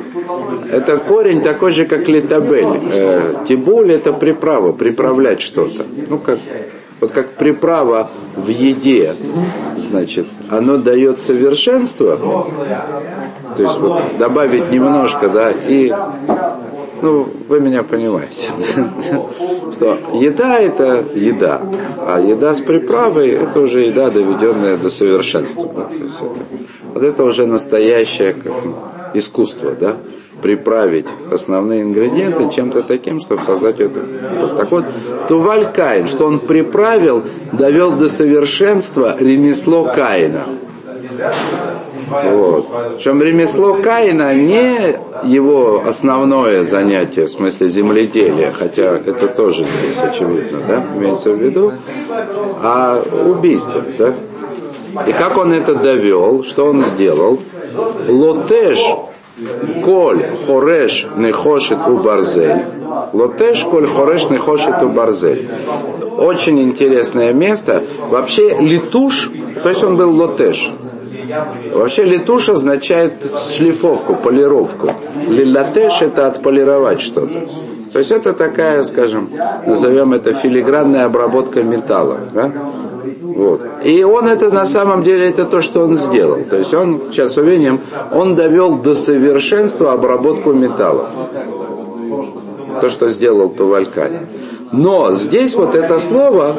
это 0.71 0.99
корень 0.99 1.43
такой 1.43 1.73
же, 1.73 1.85
как 1.85 2.09
литабель. 2.09 2.81
Э, 2.93 3.35
тибуль 3.47 3.93
это 3.93 4.13
приправа, 4.13 4.73
приправлять 4.73 5.41
что-то. 5.41 5.85
Ну, 6.09 6.19
как, 6.19 6.39
вот 7.01 7.13
как 7.13 7.31
приправа 7.31 8.11
в 8.37 8.49
еде, 8.49 9.15
значит, 9.77 10.27
оно 10.49 10.77
дает 10.77 11.21
совершенство, 11.21 12.17
то 13.57 13.63
есть 13.63 13.79
вот 13.79 14.03
добавить 14.19 14.71
немножко, 14.71 15.29
да, 15.29 15.51
и 15.51 15.93
ну, 17.03 17.29
вы 17.49 17.61
меня 17.61 17.83
понимаете, 17.83 18.51
что 19.73 19.99
еда 20.15 20.59
это 20.59 21.05
еда, 21.15 21.63
а 21.99 22.21
еда 22.21 22.55
с 22.55 22.61
приправой 22.61 23.31
это 23.31 23.61
уже 23.61 23.81
еда, 23.81 24.11
доведенная 24.11 24.77
до 24.77 24.91
совершенства. 24.91 25.71
Да? 25.75 25.85
То 25.85 26.05
есть 26.05 26.17
это, 26.21 26.41
вот 26.93 27.03
это 27.03 27.25
уже 27.25 27.47
настоящее 27.47 28.35
как, 28.35 28.53
искусство, 29.15 29.73
да? 29.73 29.97
Приправить 30.41 31.07
основные 31.31 31.83
ингредиенты 31.83 32.51
чем-то 32.51 32.83
таким, 32.83 33.21
чтобы 33.21 33.43
создать 33.43 33.81
эту. 33.81 34.01
Так 34.57 34.71
вот, 34.71 34.85
Туваль 35.29 35.73
Каин, 35.73 36.07
что 36.07 36.27
он 36.27 36.39
приправил, 36.39 37.25
довел 37.53 37.93
до 37.93 38.09
совершенства 38.09 39.17
ремесло 39.19 39.85
Каина. 39.85 40.47
Вот. 42.11 42.67
Причем 42.97 43.23
ремесло 43.23 43.75
Каина 43.75 44.35
не 44.35 44.99
его 45.25 45.83
основное 45.87 46.65
занятие, 46.65 47.27
в 47.27 47.31
смысле 47.31 47.69
земледелия, 47.69 48.53
хотя 48.53 48.97
это 48.97 49.29
тоже 49.29 49.65
здесь 49.65 50.01
очевидно, 50.03 50.59
да, 50.67 50.85
имеется 50.97 51.33
в 51.33 51.37
виду, 51.37 51.73
а 52.63 53.03
убийство, 53.27 53.83
да. 53.99 54.15
И 55.07 55.13
как 55.13 55.37
он 55.37 55.53
это 55.53 55.77
довел, 55.77 56.43
что 56.43 56.67
он 56.67 56.81
сделал? 56.81 57.39
Лотеш 58.09 58.81
коль 59.85 60.23
хореш 60.47 61.07
нехошет 61.17 61.79
у 61.89 61.99
барзель. 61.99 62.65
Лотеш 63.13 63.65
коль 63.65 63.87
хореш 63.87 64.29
нехошет 64.31 64.83
у 64.83 64.89
барзель. 64.89 65.49
Очень 66.19 66.61
интересное 66.63 67.33
место. 67.33 67.83
Вообще 68.11 68.57
литуш, 68.59 69.31
то 69.63 69.69
есть 69.69 69.85
он 69.85 69.97
был 69.97 70.15
лотеш. 70.15 70.73
Вообще 71.73 72.05
литуш 72.05 72.49
означает 72.49 73.15
шлифовку, 73.55 74.15
полировку. 74.15 74.91
Лилатеш 75.29 76.03
это 76.03 76.27
отполировать 76.27 77.01
что-то. 77.01 77.47
То 77.93 77.99
есть 77.99 78.13
это 78.13 78.33
такая, 78.33 78.85
скажем, 78.85 79.31
назовем 79.67 80.13
это 80.13 80.33
филигранная 80.33 81.05
обработка 81.05 81.63
металла. 81.63 82.21
Да? 82.33 82.53
Вот. 83.21 83.61
И 83.85 84.03
он 84.03 84.27
это 84.27 84.51
на 84.51 84.65
самом 84.65 85.03
деле 85.03 85.29
это 85.29 85.45
то, 85.45 85.61
что 85.61 85.83
он 85.83 85.95
сделал. 85.95 86.45
То 86.49 86.57
есть 86.57 86.73
он, 86.73 87.03
сейчас 87.11 87.37
увидим, 87.37 87.81
он 88.13 88.35
довел 88.35 88.79
до 88.79 88.95
совершенства 88.95 89.93
обработку 89.93 90.53
металла. 90.53 91.11
То, 92.81 92.89
что 92.89 93.09
сделал 93.09 93.51
Тувалькай. 93.51 94.23
Но 94.73 95.11
здесь 95.13 95.55
вот 95.57 95.75
это 95.75 95.99
слово, 95.99 96.55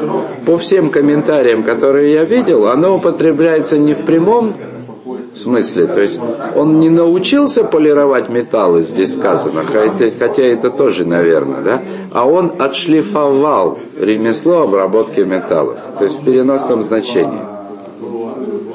по 0.46 0.56
всем 0.58 0.90
комментариям, 0.90 1.62
которые 1.62 2.12
я 2.12 2.24
видел, 2.24 2.68
оно 2.68 2.96
употребляется 2.96 3.78
не 3.78 3.94
в 3.94 4.04
прямом 4.04 4.54
смысле. 5.34 5.86
То 5.86 6.00
есть 6.00 6.20
он 6.54 6.80
не 6.80 6.90
научился 6.90 7.64
полировать 7.64 8.28
металлы, 8.28 8.82
здесь 8.82 9.14
сказано, 9.14 9.64
хотя, 9.64 10.42
это 10.42 10.70
тоже, 10.70 11.04
наверное, 11.04 11.62
да, 11.62 11.82
а 12.12 12.28
он 12.28 12.52
отшлифовал 12.58 13.78
ремесло 13.98 14.62
обработки 14.62 15.20
металлов. 15.20 15.78
То 15.98 16.04
есть 16.04 16.20
в 16.20 16.24
переносном 16.24 16.82
значении. 16.82 17.42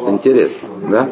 Интересно, 0.08 0.68
да? 0.90 1.10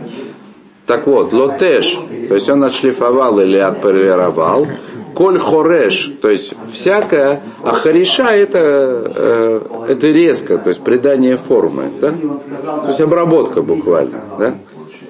Так 0.86 1.08
вот, 1.08 1.34
лотеш, 1.34 2.00
то 2.28 2.36
есть 2.36 2.48
он 2.50 2.64
отшлифовал 2.64 3.40
или 3.40 3.58
отполировал, 3.58 4.68
коль 5.16 5.40
хореш, 5.40 6.12
то 6.22 6.30
есть 6.30 6.54
всякое, 6.72 7.42
а 7.64 7.72
хариша 7.72 8.30
это, 8.30 9.12
э, 9.16 9.62
это 9.90 10.08
резко, 10.12 10.58
то 10.60 10.70
есть 10.70 10.82
придание 10.82 11.38
формы, 11.38 11.92
да? 12.00 12.12
то 12.12 12.88
есть 12.88 13.02
обработка 13.02 13.64
буквально, 13.64 14.22
да? 14.38 14.56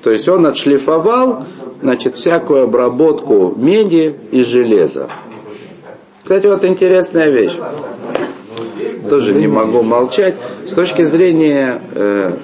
То 0.05 0.11
есть 0.11 0.29
он 0.29 0.45
отшлифовал, 0.45 1.45
значит, 1.81 2.15
всякую 2.15 2.65
обработку 2.65 3.55
меди 3.57 4.15
и 4.31 4.43
железа. 4.43 5.09
Кстати, 6.21 6.45
вот 6.45 6.63
интересная 6.63 7.31
вещь. 7.31 7.57
Тоже 9.09 9.33
не 9.33 9.47
могу 9.47 9.81
молчать. 9.81 10.35
С 10.67 10.73
точки 10.73 11.01
зрения 11.01 11.81
э, 11.95 12.37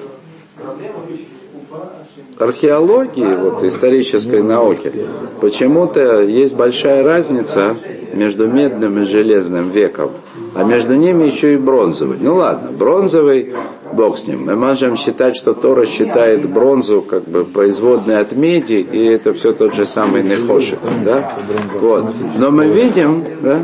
археологии, 2.40 3.36
вот, 3.36 3.64
исторической 3.64 4.42
науки, 4.42 4.92
почему-то 5.40 6.24
есть 6.24 6.56
большая 6.56 7.04
разница 7.04 7.78
между 8.12 8.48
медным 8.48 9.04
и 9.04 9.06
железным 9.06 9.70
веком, 9.70 10.10
а 10.56 10.64
между 10.64 10.96
ними 10.96 11.26
еще 11.26 11.54
и 11.54 11.58
бронзовый. 11.58 12.18
Ну 12.20 12.38
ладно, 12.38 12.72
бронзовый, 12.72 13.54
бог 13.94 14.18
с 14.18 14.28
ним. 14.28 14.46
Мы 14.46 14.56
можем 14.56 14.96
считать, 14.98 15.36
что 15.36 15.54
Тора 15.54 15.86
считает 15.86 16.48
бронзу 16.50 17.02
как 17.02 17.24
бы 17.24 17.46
производной 17.46 18.20
от 18.20 18.32
меди, 18.32 18.86
и 18.92 19.06
это 19.06 19.34
все 19.34 19.54
тот 19.54 19.74
же 19.74 19.86
самый 19.86 20.24
Нехошик, 20.24 20.80
да? 21.06 21.34
Вот. 21.80 22.06
Но 22.38 22.52
мы 22.52 22.68
видим, 22.68 23.24
да, 23.42 23.60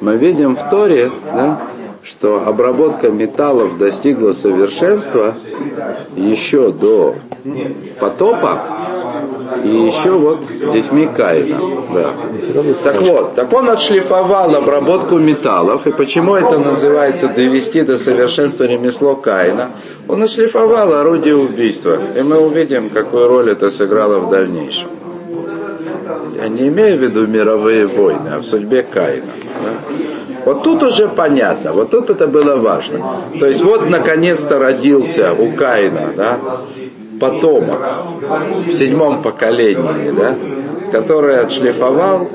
мы 0.00 0.16
видим 0.16 0.56
в 0.56 0.70
Торе, 0.70 1.10
да, 1.24 1.62
что 2.02 2.46
обработка 2.46 3.10
металлов 3.10 3.78
достигла 3.78 4.32
совершенства 4.32 5.34
еще 6.16 6.72
до 6.72 7.16
потопа 7.98 8.62
и 9.64 9.68
еще 9.68 10.10
вот 10.10 10.44
детьми 10.72 11.08
Каина. 11.16 11.60
Да. 11.92 12.14
Так 12.82 13.02
вот, 13.02 13.34
так 13.34 13.52
он 13.52 13.68
отшлифовал 13.68 14.54
обработку 14.54 15.18
металлов, 15.18 15.86
и 15.86 15.92
почему 15.92 16.34
это 16.34 16.58
называется 16.58 17.28
довести 17.28 17.82
до 17.82 17.96
совершенства 17.96 18.64
ремесло 18.64 19.16
Каина? 19.16 19.70
Он 20.08 20.22
отшлифовал 20.22 20.92
орудие 20.94 21.36
убийства, 21.36 21.98
и 22.16 22.22
мы 22.22 22.38
увидим, 22.38 22.90
какую 22.90 23.28
роль 23.28 23.50
это 23.50 23.70
сыграло 23.70 24.20
в 24.20 24.30
дальнейшем. 24.30 24.88
Я 26.36 26.48
не 26.48 26.68
имею 26.68 26.96
в 26.98 27.02
виду 27.02 27.26
мировые 27.26 27.86
войны, 27.86 28.28
а 28.34 28.38
в 28.38 28.44
судьбе 28.44 28.82
Каина. 28.82 29.26
Да? 29.62 29.94
Вот 30.44 30.62
тут 30.62 30.82
уже 30.82 31.08
понятно, 31.08 31.72
вот 31.72 31.90
тут 31.90 32.08
это 32.10 32.26
было 32.26 32.56
важно. 32.56 33.04
То 33.38 33.46
есть 33.46 33.62
вот 33.62 33.88
наконец-то 33.90 34.58
родился 34.58 35.32
у 35.32 35.52
Каина, 35.52 36.12
да, 36.16 36.38
потомок 37.20 37.80
в 38.66 38.72
седьмом 38.72 39.22
поколении, 39.22 40.10
да, 40.10 40.34
который 40.90 41.38
отшлифовал, 41.38 42.28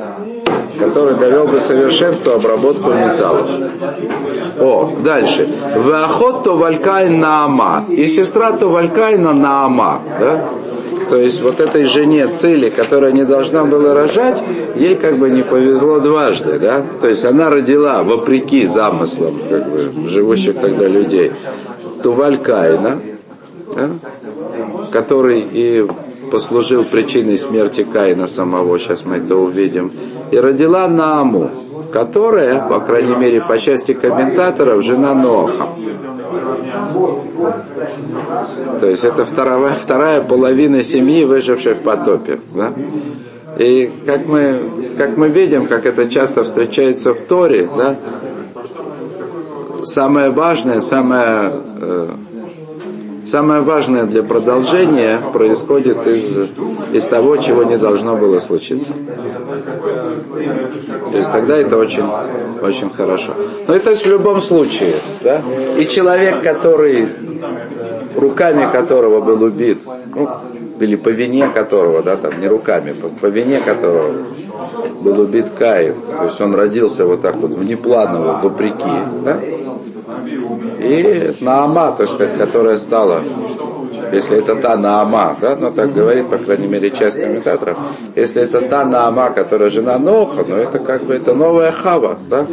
который 0.79 1.15
довел 1.15 1.47
до 1.47 1.59
совершенства 1.59 2.35
обработку 2.35 2.91
металлов. 2.91 3.49
О, 4.59 4.95
дальше. 5.03 5.47
Вахот 5.75 6.43
то 6.43 6.57
валькайн 6.57 7.19
наама. 7.19 7.85
И 7.89 8.07
сестра 8.07 8.51
то 8.53 8.69
валькайна 8.69 9.33
наама. 9.33 10.01
Да? 10.19 10.49
То 11.09 11.17
есть 11.17 11.41
вот 11.41 11.59
этой 11.59 11.85
жене 11.85 12.27
Цели, 12.27 12.69
которая 12.69 13.11
не 13.11 13.25
должна 13.25 13.63
была 13.65 13.93
рожать, 13.93 14.41
ей 14.75 14.95
как 14.95 15.17
бы 15.17 15.29
не 15.29 15.43
повезло 15.43 15.99
дважды, 15.99 16.57
да? 16.57 16.81
То 17.01 17.07
есть 17.07 17.23
она 17.25 17.49
родила 17.49 18.01
вопреки 18.03 18.65
замыслам 18.65 19.39
как 19.47 19.69
бы, 19.69 20.07
живущих 20.07 20.55
тогда 20.55 20.87
людей 20.87 21.31
Туваль 22.01 22.39
Каина, 22.39 22.99
да? 23.75 23.89
Который 24.95 25.41
и 25.41 25.85
послужил 26.31 26.85
причиной 26.85 27.37
смерти 27.37 27.83
Каина 27.83 28.27
самого, 28.27 28.79
сейчас 28.79 29.03
мы 29.03 29.17
это 29.17 29.35
увидим, 29.35 29.91
и 30.31 30.37
родила 30.37 30.87
Нааму, 30.87 31.49
которая, 31.91 32.65
по 32.69 32.79
крайней 32.79 33.15
мере, 33.15 33.41
по 33.41 33.57
части 33.57 33.93
комментаторов, 33.93 34.81
жена 34.83 35.13
Ноха. 35.13 35.67
То 38.79 38.87
есть 38.87 39.03
это 39.03 39.25
вторая, 39.25 39.72
вторая 39.72 40.22
половина 40.22 40.81
семьи, 40.81 41.25
выжившей 41.25 41.74
в 41.74 41.81
потопе. 41.81 42.39
Да? 42.53 42.72
И 43.59 43.91
как 44.05 44.27
мы, 44.27 44.93
как 44.98 45.17
мы 45.17 45.27
видим, 45.27 45.65
как 45.65 45.85
это 45.85 46.09
часто 46.09 46.46
встречается 46.46 47.13
в 47.13 47.20
Торе, 47.20 47.70
да, 47.77 47.98
самое 49.83 50.29
важное, 50.29 50.79
самое, 50.79 51.51
э, 51.81 52.09
самое 53.25 53.61
важное 53.61 54.05
для 54.05 54.24
продолжения 54.24 55.22
происходит 55.33 56.05
из, 56.07 56.38
из 56.94 57.05
того, 57.05 57.38
чего 57.38 57.64
не 57.64 57.77
должно 57.77 58.16
было 58.16 58.40
случиться. 58.40 58.94
То 61.11 61.18
есть 61.18 61.31
тогда 61.31 61.57
это 61.57 61.77
очень, 61.77 62.05
очень 62.61 62.90
хорошо. 62.90 63.33
Но 63.68 63.74
это 63.74 63.96
в 63.96 64.05
любом 64.05 64.42
случае. 64.42 64.96
Да? 65.22 65.42
И 65.77 65.85
человек, 65.88 66.44
который 66.44 67.07
руками 68.16 68.70
которого 68.72 69.22
был 69.22 69.44
убит, 69.44 69.81
ну, 70.16 70.29
или 70.79 70.96
по 70.96 71.09
вине 71.09 71.48
которого, 71.48 72.03
да, 72.03 72.18
там, 72.18 72.40
не 72.40 72.48
руками, 72.48 72.94
по, 72.94 73.07
по 73.07 73.27
вине 73.27 73.59
которого 73.59 74.14
был 75.01 75.20
убит 75.20 75.51
Каин. 75.57 75.96
То 76.18 76.25
есть 76.25 76.42
он 76.42 76.55
родился 76.55 77.05
вот 77.05 77.22
так 77.22 77.35
вот 77.35 77.51
внепланово, 77.53 78.40
вопреки, 78.42 78.98
да? 79.24 79.40
И 80.85 81.33
Наама, 81.41 81.91
то 81.91 82.03
есть, 82.03 82.17
которая 82.17 82.77
стала, 82.77 83.21
если 84.11 84.37
это 84.37 84.55
та 84.55 84.77
Наама, 84.77 85.35
да, 85.41 85.55
но 85.55 85.71
так 85.71 85.93
говорит, 85.93 86.29
по 86.29 86.37
крайней 86.37 86.67
мере, 86.67 86.91
часть 86.91 87.19
комментаторов, 87.19 87.77
если 88.15 88.43
это 88.43 88.61
та 88.61 88.85
Наама, 88.85 89.31
которая 89.31 89.69
жена 89.69 89.98
Ноха, 89.98 90.45
ну 90.48 90.55
это 90.55 90.79
как 90.79 91.03
бы 91.05 91.15
это 91.15 91.33
новая 91.33 91.71
Хава, 91.71 92.17
да? 92.29 92.45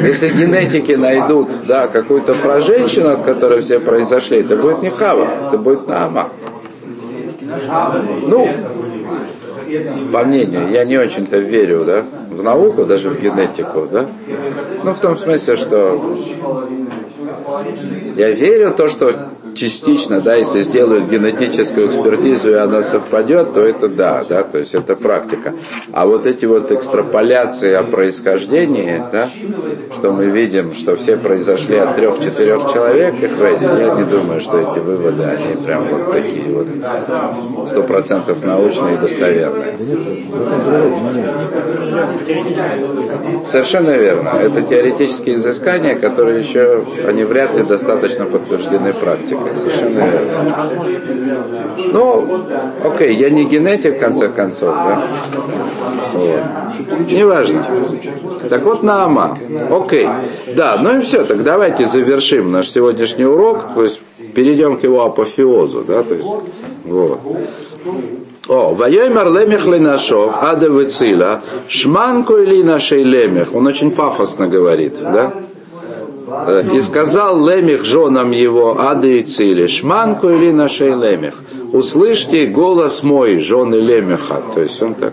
Если 0.00 0.28
генетики 0.28 0.92
найдут 0.92 1.48
да, 1.66 1.88
какую-то 1.88 2.34
про 2.34 2.60
женщину, 2.60 3.10
от 3.10 3.22
которой 3.22 3.60
все 3.60 3.80
произошли, 3.80 4.38
это 4.38 4.56
будет 4.56 4.82
не 4.82 4.90
Хава, 4.90 5.48
это 5.48 5.58
будет 5.58 5.88
Наама. 5.88 6.28
Ну, 8.26 8.48
по 10.12 10.24
мнению, 10.24 10.70
я 10.70 10.84
не 10.84 10.96
очень-то 10.98 11.38
верю 11.38 11.84
да, 11.84 12.04
в 12.34 12.42
науку, 12.42 12.84
даже 12.84 13.10
в 13.10 13.20
генетику, 13.20 13.86
да? 13.90 14.06
Ну, 14.82 14.94
в 14.94 15.00
том 15.00 15.16
смысле, 15.16 15.56
что 15.56 16.16
я 18.16 18.30
верю 18.30 18.68
в 18.68 18.76
то, 18.76 18.88
что 18.88 19.30
частично, 19.54 20.20
да, 20.20 20.34
если 20.34 20.60
сделают 20.60 21.08
генетическую 21.08 21.86
экспертизу 21.86 22.50
и 22.50 22.54
она 22.54 22.82
совпадет, 22.82 23.52
то 23.54 23.60
это 23.60 23.88
да, 23.88 24.24
да, 24.28 24.42
то 24.42 24.58
есть 24.58 24.74
это 24.74 24.96
практика. 24.96 25.54
А 25.92 26.06
вот 26.06 26.26
эти 26.26 26.44
вот 26.44 26.70
экстраполяции 26.70 27.72
о 27.72 27.82
происхождении, 27.84 29.02
да, 29.12 29.28
что 29.92 30.12
мы 30.12 30.26
видим, 30.26 30.74
что 30.74 30.96
все 30.96 31.16
произошли 31.16 31.76
от 31.76 31.96
трех-четырех 31.96 32.72
человек, 32.72 33.14
их 33.22 33.32
я 33.38 33.94
не 33.94 34.04
думаю, 34.04 34.40
что 34.40 34.58
эти 34.58 34.78
выводы, 34.78 35.22
они 35.22 35.64
прям 35.64 35.88
вот 35.88 36.12
такие 36.12 36.52
вот 36.54 37.68
сто 37.68 37.82
процентов 37.82 38.44
научные 38.44 38.94
и 38.94 38.98
достоверные. 38.98 39.74
Совершенно 43.44 43.90
верно. 43.90 44.30
Это 44.40 44.62
теоретические 44.62 45.36
изыскания, 45.36 45.94
которые 45.94 46.40
еще, 46.40 46.84
они 47.06 47.24
вряд 47.24 47.54
ли 47.54 47.62
достаточно 47.62 48.24
подтверждены 48.24 48.92
практикой. 48.92 49.43
Совершенно 49.54 49.98
верно. 49.98 50.66
Ну, 51.92 52.44
окей, 52.84 53.14
я 53.16 53.30
не 53.30 53.44
генетик, 53.44 53.96
в 53.96 54.00
конце 54.00 54.28
концов, 54.28 54.74
да? 54.74 55.06
Вот. 56.12 57.10
Неважно. 57.10 57.64
Так 58.48 58.62
вот, 58.62 58.82
Наама. 58.82 59.38
Окей. 59.70 60.08
Да, 60.54 60.78
ну 60.80 60.98
и 60.98 61.00
все, 61.02 61.24
так 61.24 61.42
давайте 61.42 61.86
завершим 61.86 62.52
наш 62.52 62.70
сегодняшний 62.70 63.24
урок, 63.24 63.74
то 63.74 63.82
есть 63.82 64.02
перейдем 64.34 64.76
к 64.76 64.84
его 64.84 65.04
апофеозу, 65.04 65.84
да, 65.84 66.02
то 66.02 66.14
есть, 66.14 66.28
вот. 66.84 67.20
О, 68.46 68.74
воемер 68.74 69.32
лемех 69.32 69.66
ленашов, 69.66 70.34
ада 70.38 70.68
вецила, 70.68 71.40
шманку 71.68 72.36
или 72.36 72.62
нашей 72.62 73.02
лемех. 73.02 73.54
Он 73.54 73.66
очень 73.66 73.90
пафосно 73.90 74.48
говорит, 74.48 74.98
да? 75.00 75.32
И 76.72 76.80
сказал 76.80 77.46
Лемех 77.46 77.84
женам 77.84 78.30
его, 78.30 78.80
ады 78.80 79.20
и 79.20 79.22
цили, 79.22 79.66
шманку 79.66 80.30
или 80.30 80.50
нашей 80.50 80.90
Лемех. 80.90 81.42
услышьте 81.72 82.46
голос 82.46 83.02
мой, 83.02 83.38
жены 83.38 83.76
Лемеха. 83.76 84.42
То 84.54 84.60
есть 84.60 84.80
он 84.82 84.94
так 84.94 85.12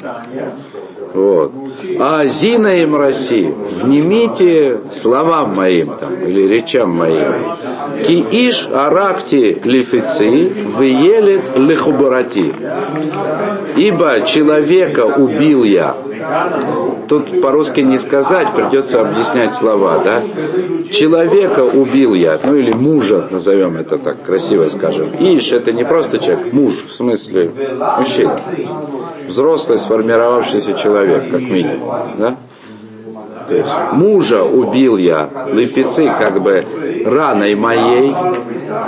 вот. 1.14 1.52
А 2.00 2.26
Зина 2.26 2.82
им 2.82 2.96
России, 2.96 3.54
внимите 3.82 4.80
словам 4.92 5.56
моим 5.56 5.94
там, 6.00 6.14
или 6.24 6.48
речам 6.48 6.92
моим. 6.92 7.34
Ки 8.06 8.26
иш 8.32 8.68
аракти 8.74 9.62
лифици 9.64 10.52
выелит 10.76 11.58
лихубарати. 11.58 12.54
Ибо 13.76 14.22
человека 14.26 15.06
убил 15.06 15.64
я. 15.64 15.96
Тут 17.08 17.42
по-русски 17.42 17.82
не 17.82 17.98
сказать, 17.98 18.54
придется 18.56 19.02
объяснять 19.02 19.54
слова, 19.54 20.02
да? 20.04 20.22
Человека 20.92 21.62
убил 21.62 22.14
я, 22.14 22.40
ну 22.44 22.56
или 22.56 22.72
мужа, 22.72 23.28
назовем 23.30 23.78
это 23.78 23.98
так, 23.98 24.24
красиво 24.24 24.68
скажем. 24.68 25.12
Иш 25.20 25.52
это 25.52 25.72
не 25.72 25.84
просто 25.84 26.20
человек, 26.20 26.54
муж, 26.54 26.84
в 26.88 26.94
смысле 26.94 27.52
мужчина. 27.98 28.40
Взрослый 29.28 29.78
сформировавшийся 29.78 30.74
человек, 30.74 31.32
как 31.32 31.42
минимум, 31.42 31.61
да? 32.18 32.38
То 33.48 33.56
есть 33.56 33.74
мужа 33.94 34.44
убил 34.44 34.98
я, 34.98 35.30
лепецы 35.52 36.06
как 36.08 36.42
бы 36.42 36.66
раной 37.06 37.56
моей, 37.56 38.16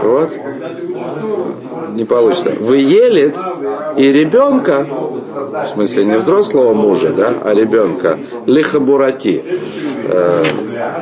вот, 0.01 0.31
не 1.95 2.05
получится. 2.05 2.51
Выелит 2.51 3.35
и 3.97 4.11
ребенка, 4.11 4.87
в 5.65 5.67
смысле 5.67 6.05
не 6.05 6.15
взрослого 6.15 6.73
мужа, 6.73 7.09
да, 7.09 7.33
а 7.43 7.53
ребенка, 7.53 8.19
лихабурати, 8.45 9.43
э, 10.05 10.43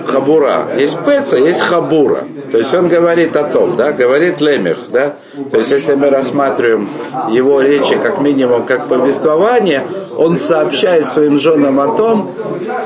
хабура. 0.05 0.69
Есть 0.77 0.99
пеца, 1.05 1.37
есть 1.37 1.61
хабура. 1.61 2.25
То 2.51 2.57
есть 2.57 2.73
он 2.73 2.89
говорит 2.89 3.35
о 3.35 3.43
том, 3.43 3.75
да, 3.75 3.91
говорит 3.91 4.41
Лемех, 4.41 4.77
да. 4.91 5.15
То 5.51 5.59
есть 5.59 5.71
если 5.71 5.95
мы 5.95 6.09
рассматриваем 6.09 6.89
его 7.29 7.61
речи 7.61 7.95
как 7.95 8.19
минимум 8.19 8.65
как 8.65 8.89
повествование, 8.89 9.83
он 10.17 10.37
сообщает 10.37 11.09
своим 11.09 11.39
женам 11.39 11.79
о 11.79 11.95
том, 11.95 12.31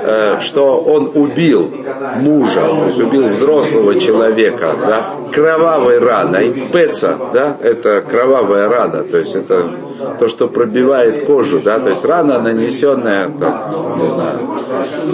э, 0.03 0.37
что 0.41 0.79
он 0.79 1.11
убил 1.15 1.71
мужа, 2.17 2.61
то 2.61 2.85
есть 2.85 2.99
убил 2.99 3.29
взрослого 3.29 3.99
человека, 3.99 4.69
да, 4.79 5.13
кровавой 5.33 5.97
раной. 5.97 6.67
Пеца, 6.71 7.17
да, 7.33 7.57
это 7.61 8.01
кровавая 8.01 8.69
рана, 8.69 9.03
то 9.03 9.17
есть 9.17 9.35
это 9.35 9.71
то, 10.19 10.27
что 10.27 10.47
пробивает 10.47 11.25
кожу, 11.25 11.59
да, 11.59 11.79
то 11.79 11.89
есть 11.89 12.05
рана, 12.05 12.39
нанесенная, 12.39 13.29
там, 13.39 13.99
не 13.99 14.05
знаю, 14.05 14.39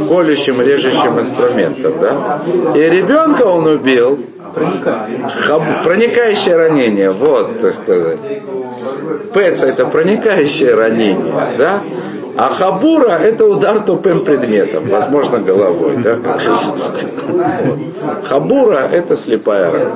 колющим, 0.10 0.62
режущим 0.62 1.20
инструментом, 1.20 1.94
да. 2.02 2.42
И 2.76 2.80
ребенка 2.90 3.44
он 3.44 3.68
убил, 3.68 4.20
Хаб, 4.54 5.84
проникающее 5.84 6.56
ранение, 6.56 7.12
вот, 7.12 7.60
так 7.60 7.74
сказать. 7.76 8.20
Пеца 9.34 9.68
это 9.68 9.86
проникающее 9.86 10.74
ранение, 10.74 11.56
да? 11.58 11.82
А 12.38 12.50
хабура 12.50 13.12
это 13.12 13.46
удар 13.46 13.82
тупым 13.82 14.24
предметом, 14.24 14.88
возможно 14.90 15.40
головой. 15.40 15.98
Да? 15.98 16.18
Хабура 18.24 18.90
это 18.92 19.16
слепая 19.16 19.72
рана. 19.72 19.96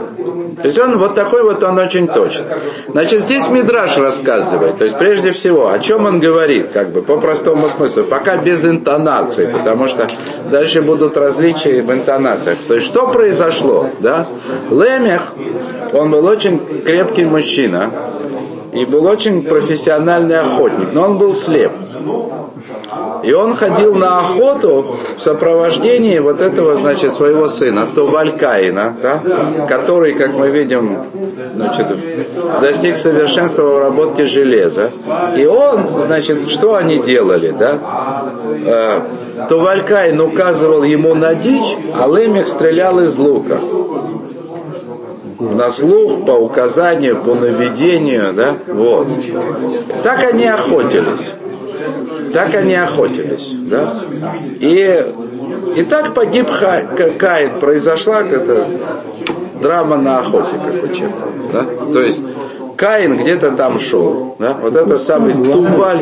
То 0.57 0.67
есть 0.67 0.77
он 0.77 0.97
вот 0.97 1.15
такой 1.15 1.43
вот, 1.43 1.63
он 1.63 1.77
очень 1.79 2.07
точен. 2.07 2.45
Значит, 2.87 3.21
здесь 3.21 3.47
Мидраш 3.49 3.97
рассказывает, 3.97 4.77
то 4.77 4.85
есть 4.85 4.97
прежде 4.97 5.31
всего, 5.31 5.69
о 5.69 5.79
чем 5.79 6.05
он 6.05 6.19
говорит, 6.19 6.69
как 6.71 6.91
бы 6.91 7.01
по 7.01 7.17
простому 7.17 7.67
смыслу, 7.67 8.03
пока 8.03 8.37
без 8.37 8.65
интонации, 8.65 9.51
потому 9.51 9.87
что 9.87 10.07
дальше 10.51 10.81
будут 10.81 11.17
различия 11.17 11.81
в 11.81 11.91
интонациях. 11.91 12.57
То 12.67 12.75
есть 12.75 12.87
что 12.87 13.07
произошло, 13.07 13.89
да? 13.99 14.27
Лемех, 14.69 15.33
он 15.93 16.11
был 16.11 16.25
очень 16.25 16.59
крепкий 16.83 17.25
мужчина, 17.25 17.91
и 18.75 18.85
был 18.85 19.05
очень 19.05 19.41
профессиональный 19.41 20.39
охотник, 20.39 20.89
но 20.93 21.03
он 21.03 21.17
был 21.17 21.33
слеп. 21.33 21.71
И 23.23 23.33
он 23.33 23.55
ходил 23.55 23.95
на 23.95 24.19
охоту 24.19 24.97
в 25.17 25.21
сопровождении 25.21 26.19
вот 26.19 26.41
этого, 26.41 26.75
значит, 26.75 27.13
своего 27.13 27.47
сына, 27.47 27.87
Тувалькаина, 27.93 28.97
да, 29.01 29.65
который, 29.67 30.13
как 30.13 30.33
мы 30.33 30.49
видим, 30.49 30.99
значит, 31.55 31.87
достиг 32.61 32.97
совершенства 32.97 33.63
в 33.63 33.75
обработке 33.77 34.25
железа. 34.25 34.91
И 35.37 35.45
он, 35.45 35.85
значит, 35.99 36.49
что 36.49 36.75
они 36.75 36.99
делали, 36.99 37.51
да? 37.51 38.31
Э, 38.65 39.01
Тувалькаин 39.47 40.19
указывал 40.19 40.83
ему 40.83 41.15
на 41.15 41.33
дичь, 41.33 41.77
а 41.97 42.07
Лемех 42.07 42.47
стрелял 42.47 42.99
из 42.99 43.17
лука 43.17 43.57
на 45.39 45.69
слух, 45.69 46.25
по 46.25 46.31
указанию, 46.31 47.21
по 47.21 47.35
наведению, 47.35 48.33
да, 48.33 48.57
вот. 48.67 49.07
Так 50.03 50.23
они 50.31 50.45
охотились. 50.45 51.33
Так 52.33 52.53
они 52.55 52.75
охотились, 52.75 53.51
да. 53.53 54.03
И, 54.59 55.13
и 55.75 55.83
так 55.83 56.13
погиб 56.13 56.49
Ха, 56.49 56.81
Каин, 57.17 57.59
произошла 57.59 58.23
какая-то 58.23 58.67
драма 59.61 59.97
на 59.97 60.19
охоте, 60.19 60.53
как 60.53 60.83
у 60.83 61.51
да. 61.53 61.65
То 61.91 62.01
есть 62.01 62.21
Каин 62.75 63.17
где-то 63.17 63.51
там 63.51 63.79
шел, 63.79 64.35
да, 64.39 64.57
вот 64.61 64.75
этот 64.75 65.01
самый 65.03 65.33
Туваль 65.33 65.99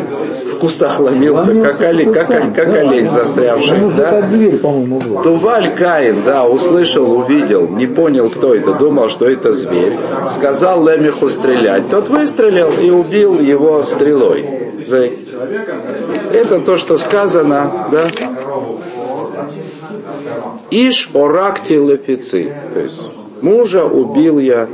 в 0.51 0.57
кустах 0.57 0.99
ломился, 0.99 1.53
как 1.61 1.81
олень, 1.81 2.13
как, 2.13 2.27
как 2.27 2.67
олень 2.69 3.09
застрявший, 3.09 3.89
да. 3.95 4.27
Туваль 5.23 5.75
Каин, 5.75 6.23
да, 6.23 6.45
услышал, 6.47 7.11
увидел, 7.11 7.67
не 7.67 7.87
понял, 7.87 8.29
кто 8.29 8.53
это, 8.55 8.73
думал, 8.73 9.09
что 9.09 9.27
это 9.27 9.53
зверь, 9.53 9.97
сказал 10.29 10.87
Лемеху 10.87 11.29
стрелять, 11.29 11.89
тот 11.89 12.09
выстрелил 12.09 12.71
и 12.79 12.89
убил 12.89 13.39
его 13.39 13.81
стрелой. 13.83 14.45
Это 16.33 16.59
то, 16.59 16.77
что 16.77 16.97
сказано, 16.97 17.87
да. 17.91 18.07
Иш 20.71 21.09
оракти 21.13 21.73
лепицы, 21.73 22.53
то 22.73 22.79
есть 22.79 23.01
мужа 23.43 23.85
убил 23.85 24.39
я 24.39 24.67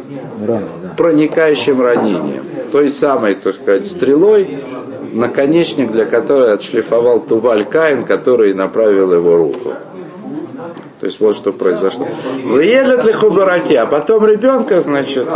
проникающим 0.96 1.82
ранением. 1.82 2.44
Той 2.72 2.90
самой, 2.90 3.36
так 3.36 3.56
сказать, 3.56 3.88
стрелой, 3.88 4.60
наконечник, 5.12 5.92
для 5.92 6.06
которой 6.06 6.54
отшлифовал 6.54 7.20
Туваль 7.22 7.66
Каин, 7.66 8.04
который 8.04 8.54
направил 8.54 9.12
его 9.12 9.36
руку. 9.36 9.74
То 11.00 11.06
есть 11.06 11.20
вот 11.20 11.36
что 11.36 11.52
произошло. 11.52 12.08
Выедет 12.44 13.04
ли 13.06 13.14
хубарати, 13.14 13.74
а 13.74 13.86
потом 13.86 14.26
ребенка, 14.26 14.82
значит, 14.82 15.28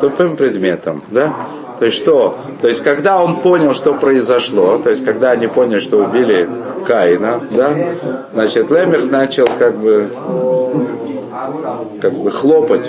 тупым 0.00 0.36
предметом, 0.36 1.02
да? 1.10 1.32
То 1.78 1.86
есть 1.86 1.98
что? 1.98 2.36
То 2.60 2.68
есть 2.68 2.82
когда 2.82 3.22
он 3.22 3.40
понял, 3.40 3.74
что 3.74 3.94
произошло, 3.94 4.78
то 4.78 4.90
есть 4.90 5.04
когда 5.04 5.30
они 5.32 5.46
поняли, 5.46 5.78
что 5.78 5.98
убили 5.98 6.48
Каина, 6.86 7.42
да, 7.50 7.70
значит, 8.32 8.70
Лемех 8.70 9.10
начал 9.10 9.46
как 9.58 9.76
бы 9.76 10.10
как 12.00 12.12
бы 12.12 12.30
хлопать 12.30 12.86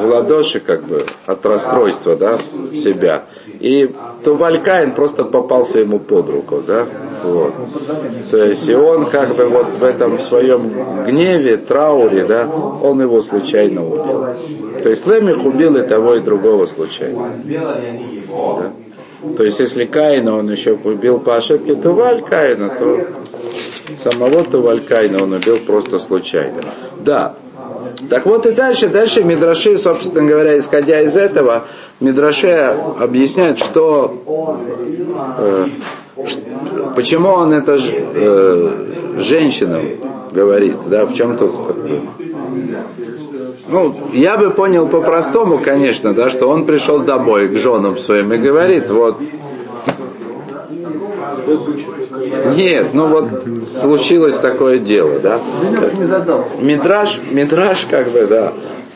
в 0.00 0.06
ладоши 0.06 0.60
как 0.60 0.84
бы 0.84 1.04
от 1.26 1.44
расстройства, 1.46 2.16
да, 2.16 2.38
себя. 2.74 3.22
И 3.60 3.94
Тувалькаин 4.24 4.92
просто 4.92 5.24
попался 5.24 5.80
ему 5.80 5.98
под 5.98 6.28
руку, 6.28 6.62
да, 6.66 6.86
вот. 7.22 7.54
То 8.30 8.44
есть 8.44 8.68
и 8.68 8.74
он 8.74 9.06
как 9.06 9.36
бы 9.36 9.46
вот 9.46 9.74
в 9.78 9.82
этом 9.82 10.18
своем 10.18 11.04
гневе, 11.04 11.56
трауре, 11.56 12.24
да, 12.24 12.48
он 12.82 13.00
его 13.00 13.20
случайно 13.20 13.86
убил. 13.86 14.26
То 14.82 14.90
есть 14.90 15.06
Лемих 15.06 15.44
убил 15.44 15.76
и 15.76 15.82
того, 15.82 16.14
и 16.14 16.20
другого 16.20 16.66
случайно. 16.66 17.32
Да? 17.44 18.72
То 19.36 19.44
есть 19.44 19.58
если 19.58 19.86
Каина 19.86 20.36
он 20.36 20.50
еще 20.50 20.72
убил 20.72 21.18
по 21.18 21.36
ошибке 21.36 21.74
Туваль 21.74 22.22
Каина, 22.22 22.68
то 22.68 23.00
самого 23.98 24.44
Туваль 24.44 24.82
Каина 24.82 25.22
он 25.22 25.32
убил 25.32 25.58
просто 25.58 25.98
случайно. 25.98 26.62
Да, 27.00 27.34
так 28.08 28.26
вот 28.26 28.46
и 28.46 28.52
дальше, 28.52 28.88
дальше 28.88 29.24
Мидраши, 29.24 29.76
собственно 29.76 30.28
говоря, 30.28 30.58
исходя 30.58 31.00
из 31.00 31.16
этого, 31.16 31.64
Мидраши 32.00 32.48
объясняет, 33.00 33.58
что, 33.58 34.22
э, 35.38 35.66
почему 36.94 37.28
он 37.28 37.52
это 37.52 37.78
э, 37.78 39.18
женщинам 39.18 39.84
говорит, 40.32 40.76
да, 40.86 41.06
в 41.06 41.14
чем 41.14 41.36
тут 41.36 41.52
ну, 43.68 44.10
я 44.12 44.36
бы 44.36 44.50
понял 44.50 44.86
по-простому, 44.86 45.58
конечно, 45.58 46.14
да, 46.14 46.30
что 46.30 46.46
он 46.48 46.66
пришел 46.66 47.00
домой 47.00 47.48
к 47.48 47.56
женам 47.56 47.98
своим 47.98 48.32
и 48.32 48.38
говорит, 48.38 48.90
вот, 48.90 49.18
нет, 52.54 52.88
ну 52.92 53.08
вот 53.08 53.68
случилось 53.68 54.38
такое 54.38 54.78
дело, 54.78 55.18
да. 55.20 55.40
Мидраж, 56.60 57.20
Мидраж 57.30 57.86
как 57.90 58.08
бы, 58.08 58.26
да. 58.26 58.52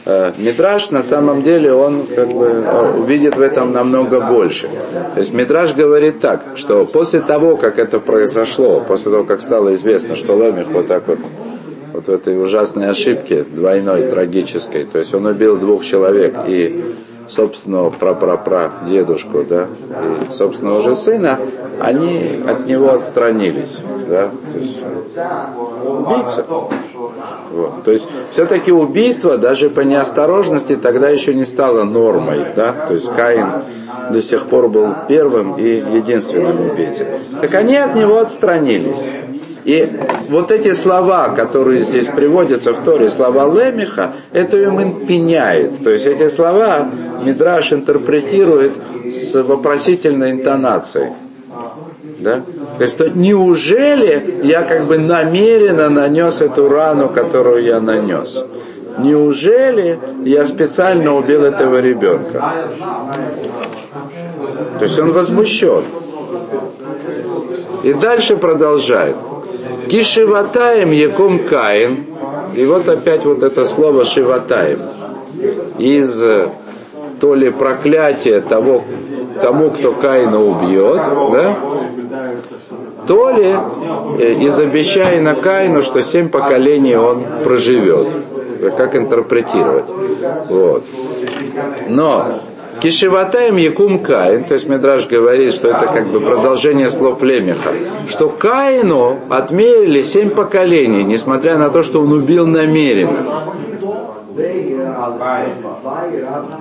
Э, 0.06 0.32
Мидраж 0.38 0.90
на 0.90 1.02
самом 1.02 1.42
деле 1.42 1.72
он 1.72 2.06
как 2.06 2.28
бы 2.30 2.46
э, 2.46 2.98
увидит 2.98 3.36
в 3.36 3.40
этом 3.40 3.72
намного 3.72 4.20
больше. 4.20 4.68
То 5.14 5.18
есть 5.18 5.32
Мидраж 5.32 5.74
говорит 5.74 6.20
так, 6.20 6.42
что 6.56 6.86
после 6.86 7.20
того, 7.20 7.56
как 7.56 7.78
это 7.78 8.00
произошло, 8.00 8.80
после 8.80 9.12
того, 9.12 9.24
как 9.24 9.42
стало 9.42 9.74
известно, 9.74 10.16
что 10.16 10.36
Лемех 10.36 10.68
вот 10.68 10.86
так 10.86 11.06
вот 11.06 11.18
вот 11.92 12.06
в 12.06 12.10
этой 12.10 12.42
ужасной 12.42 12.88
ошибке, 12.88 13.42
двойной, 13.42 14.08
трагической, 14.08 14.84
то 14.84 14.98
есть 14.98 15.12
он 15.12 15.26
убил 15.26 15.58
двух 15.58 15.84
человек 15.84 16.34
и 16.46 16.94
собственного 17.30 17.90
прапрапра 17.90 18.72
дедушку, 18.88 19.44
да, 19.48 19.66
и 20.28 20.32
собственного 20.32 20.82
же 20.82 20.96
сына, 20.96 21.38
они 21.80 22.40
от 22.46 22.66
него 22.66 22.92
отстранились, 22.92 23.78
да, 24.08 24.30
то 24.52 24.58
есть 24.58 24.78
убийца. 25.84 26.44
Вот. 27.52 27.82
То 27.84 27.90
есть 27.90 28.08
все-таки 28.32 28.72
убийство 28.72 29.38
даже 29.38 29.70
по 29.70 29.80
неосторожности 29.80 30.76
тогда 30.76 31.08
еще 31.08 31.34
не 31.34 31.44
стало 31.44 31.84
нормой, 31.84 32.44
да, 32.54 32.72
то 32.86 32.94
есть 32.94 33.12
Каин 33.12 33.46
до 34.10 34.22
сих 34.22 34.46
пор 34.46 34.68
был 34.68 34.88
первым 35.08 35.54
и 35.54 35.68
единственным 35.68 36.70
убийцей. 36.70 37.06
Так 37.40 37.54
они 37.54 37.76
от 37.76 37.94
него 37.94 38.18
отстранились. 38.18 39.06
И 39.64 39.88
вот 40.28 40.50
эти 40.50 40.72
слова, 40.72 41.30
которые 41.30 41.82
здесь 41.82 42.06
приводятся 42.06 42.72
в 42.72 42.82
Торе, 42.82 43.08
слова 43.08 43.46
Лемиха, 43.46 44.12
это 44.32 44.56
им 44.56 45.06
пеняет. 45.06 45.82
То 45.82 45.90
есть 45.90 46.06
эти 46.06 46.28
слова 46.28 46.88
Мидраш 47.22 47.72
интерпретирует 47.72 48.72
с 49.10 49.42
вопросительной 49.42 50.32
интонацией. 50.32 51.12
Да? 52.20 52.42
То 52.78 52.84
есть, 52.84 52.94
что 52.96 53.10
неужели 53.10 54.40
я 54.42 54.62
как 54.62 54.84
бы 54.84 54.98
намеренно 54.98 55.88
нанес 55.88 56.40
эту 56.40 56.68
рану, 56.68 57.08
которую 57.08 57.62
я 57.62 57.80
нанес? 57.80 58.42
Неужели 58.98 59.98
я 60.24 60.44
специально 60.44 61.14
убил 61.14 61.44
этого 61.44 61.80
ребенка? 61.80 62.42
То 64.78 64.84
есть 64.84 64.98
он 64.98 65.12
возмущен. 65.12 65.84
И 67.82 67.92
дальше 67.94 68.36
продолжает. 68.36 69.16
Кишиватаем 69.90 70.92
яком 70.92 71.40
каин. 71.40 72.06
И 72.54 72.64
вот 72.64 72.88
опять 72.88 73.24
вот 73.24 73.42
это 73.42 73.64
слово 73.64 74.04
шиватаем. 74.04 74.80
Из 75.78 76.24
то 77.20 77.34
ли 77.34 77.50
проклятия 77.50 78.40
того, 78.40 78.82
тому, 79.40 79.70
кто 79.70 79.92
Каина 79.92 80.42
убьет, 80.42 81.00
да? 81.32 81.56
то 83.06 83.30
ли 83.30 83.54
э, 84.18 84.32
из 84.34 84.58
обещания 84.60 85.34
Каину, 85.34 85.82
что 85.82 86.02
семь 86.02 86.28
поколений 86.28 86.96
он 86.96 87.24
проживет. 87.44 88.08
Как 88.76 88.94
интерпретировать. 88.94 89.86
Вот. 90.48 90.84
Но 91.88 92.26
Кишеватаем 92.80 93.56
Якум 93.56 93.98
Каин, 93.98 94.44
то 94.44 94.54
есть 94.54 94.68
Медраж 94.68 95.06
говорит, 95.06 95.54
что 95.54 95.68
это 95.68 95.86
как 95.86 96.08
бы 96.08 96.20
продолжение 96.20 96.88
слов 96.88 97.22
Лемеха, 97.22 97.72
что 98.06 98.28
Каину 98.28 99.18
отмерили 99.28 100.02
семь 100.02 100.30
поколений, 100.30 101.04
несмотря 101.04 101.58
на 101.58 101.68
то, 101.70 101.82
что 101.82 102.00
он 102.00 102.12
убил 102.12 102.46
намеренно. 102.46 103.44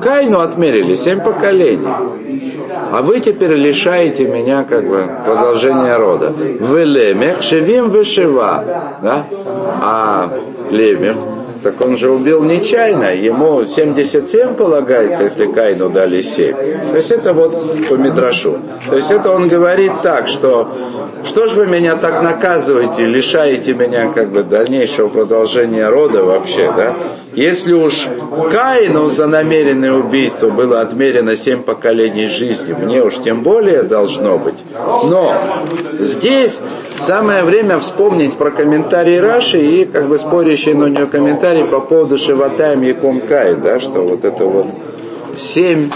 Каину 0.02 0.40
отмерили 0.40 0.96
семь 0.96 1.22
поколений. 1.22 1.88
А 2.92 3.02
вы 3.02 3.20
теперь 3.20 3.54
лишаете 3.54 4.28
меня 4.28 4.64
как 4.64 4.88
бы 4.88 5.10
продолжения 5.26 5.96
рода. 5.98 6.34
Вы 6.60 6.84
лемех 6.84 7.42
шевим 7.42 7.90
вышива. 7.90 8.64
Да? 9.02 9.26
А 9.82 10.30
лемех 10.70 11.16
так 11.62 11.82
он 11.82 11.98
же 11.98 12.10
убил 12.10 12.44
нечаянно, 12.44 13.16
ему 13.16 13.66
77 13.66 14.54
полагается, 14.54 15.24
если 15.24 15.46
Каину 15.46 15.90
дали 15.90 16.22
7. 16.22 16.56
То 16.92 16.96
есть 16.96 17.12
это 17.12 17.34
вот 17.34 17.88
по 17.88 17.96
Мидрашу. 17.96 18.60
То 18.90 18.96
есть 18.96 19.12
это 19.12 19.32
он 19.32 19.50
говорит 19.50 19.92
так, 20.02 20.28
что 20.28 20.70
что 21.24 21.48
ж 21.48 21.54
вы 21.54 21.68
меня 21.68 21.96
так 21.96 22.22
наказываете, 22.22 23.06
лишаете 23.06 23.74
меня 23.74 24.10
как 24.14 24.30
бы 24.30 24.44
дальнейшего 24.44 25.10
продолжения 25.10 25.90
рода 25.90 26.24
вообще, 26.24 26.72
да? 26.76 26.96
Если 27.34 27.74
уж 27.74 28.08
Каину 28.52 29.08
за 29.08 29.28
намеренное 29.28 29.94
убийство 29.94 30.50
было 30.50 30.82
отмерено 30.82 31.36
семь 31.36 31.62
поколений 31.62 32.26
жизни, 32.26 32.74
мне 32.74 33.04
уж 33.04 33.22
тем 33.22 33.44
более 33.44 33.84
должно 33.84 34.40
быть. 34.40 34.58
Но 34.74 35.36
здесь 36.00 36.60
самое 36.98 37.44
время 37.44 37.80
вспомнить 37.80 38.36
про 38.36 38.50
комментарий 38.50 39.20
Раши 39.20 39.60
и 39.60 39.86
как 39.86 40.10
бы 40.10 40.18
спорящий 40.18 40.74
на 40.74 40.86
нее 40.86 41.06
комментарий 41.06 41.66
по 41.66 41.82
поводу 41.82 42.18
Шиватаем 42.18 42.82
Яком 42.82 43.22
Каин, 43.22 43.62
да, 43.62 43.80
что 43.80 44.02
вот 44.02 44.26
это 44.26 44.46
вот 44.46 44.68
семь 45.38 45.92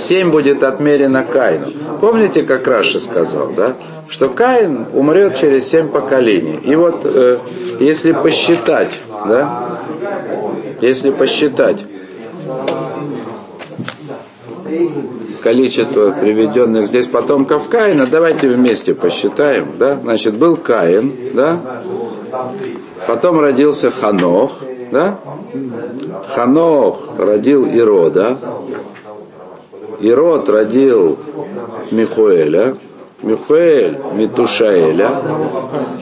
семь 0.00 0.30
будет 0.30 0.64
отмерено 0.64 1.24
Каину. 1.24 1.66
Помните, 2.00 2.42
как 2.42 2.66
Раши 2.66 2.98
сказал, 2.98 3.52
да? 3.52 3.76
Что 4.08 4.28
Каин 4.28 4.86
умрет 4.92 5.36
через 5.36 5.68
семь 5.68 5.88
поколений. 5.88 6.58
И 6.62 6.74
вот 6.74 7.02
э, 7.04 7.38
если 7.78 8.12
посчитать, 8.12 8.98
да, 9.26 9.80
если 10.80 11.10
посчитать 11.10 11.84
количество 15.42 16.12
приведенных 16.12 16.86
здесь 16.86 17.06
потомков 17.06 17.68
Каина, 17.68 18.06
давайте 18.06 18.48
вместе 18.48 18.94
посчитаем, 18.94 19.72
да? 19.78 19.96
Значит, 19.96 20.34
был 20.34 20.56
Каин, 20.56 21.12
да? 21.34 21.60
Потом 23.06 23.40
родился 23.40 23.90
Ханох, 23.90 24.60
да? 24.92 25.18
Ханох 26.28 27.18
родил 27.18 27.66
Ирода, 27.66 28.38
Ирод 30.00 30.48
родил 30.48 31.18
Михуэля, 31.90 32.76
Михуэль 33.22 33.98
Митушаэля, 34.14 35.10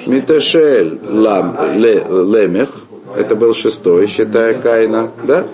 Митешель 0.07 1.01
Лам, 1.03 1.57
Ле, 1.75 2.05
Лемех, 2.09 2.71
это 3.17 3.35
был 3.35 3.55
шестой, 3.55 4.07
считая 4.07 4.61
Каина, 4.61 5.11
да? 5.25 5.47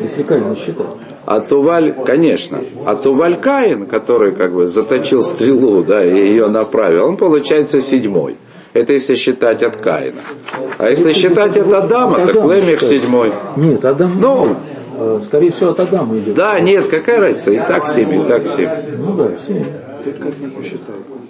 Если 0.00 0.22
Каина 0.22 0.56
считать. 0.56 0.86
А 1.26 1.40
Туваль, 1.40 1.92
конечно, 2.04 2.60
а 2.84 2.94
Туваль 2.94 3.36
Каин, 3.36 3.86
который 3.86 4.32
как 4.32 4.52
бы 4.52 4.66
заточил 4.66 5.22
стрелу, 5.22 5.82
да, 5.82 6.04
и 6.04 6.14
ее 6.14 6.48
направил, 6.48 7.06
он 7.06 7.16
получается 7.16 7.80
седьмой. 7.80 8.36
Это 8.72 8.92
если 8.92 9.14
считать 9.14 9.62
от 9.62 9.76
Каина. 9.76 10.20
А 10.78 10.90
если 10.90 11.12
считать 11.12 11.56
от 11.56 11.72
Адама, 11.72 12.26
так 12.26 12.34
Лемех 12.34 12.82
седьмой. 12.82 13.32
Нет, 13.56 13.84
Адам. 13.84 14.12
Ну, 14.20 14.56
скорее 15.22 15.50
всего, 15.52 15.70
от 15.70 15.80
Адама 15.80 16.18
идет. 16.18 16.34
Да, 16.34 16.58
нет, 16.60 16.88
какая 16.88 17.20
разница, 17.20 17.52
и 17.52 17.58
так 17.58 17.88
семь, 17.88 18.14
и 18.14 18.26
так 18.26 18.46
семь. 18.46 18.70
Ну 18.98 19.12
да, 19.14 19.30
семь. 19.46 19.64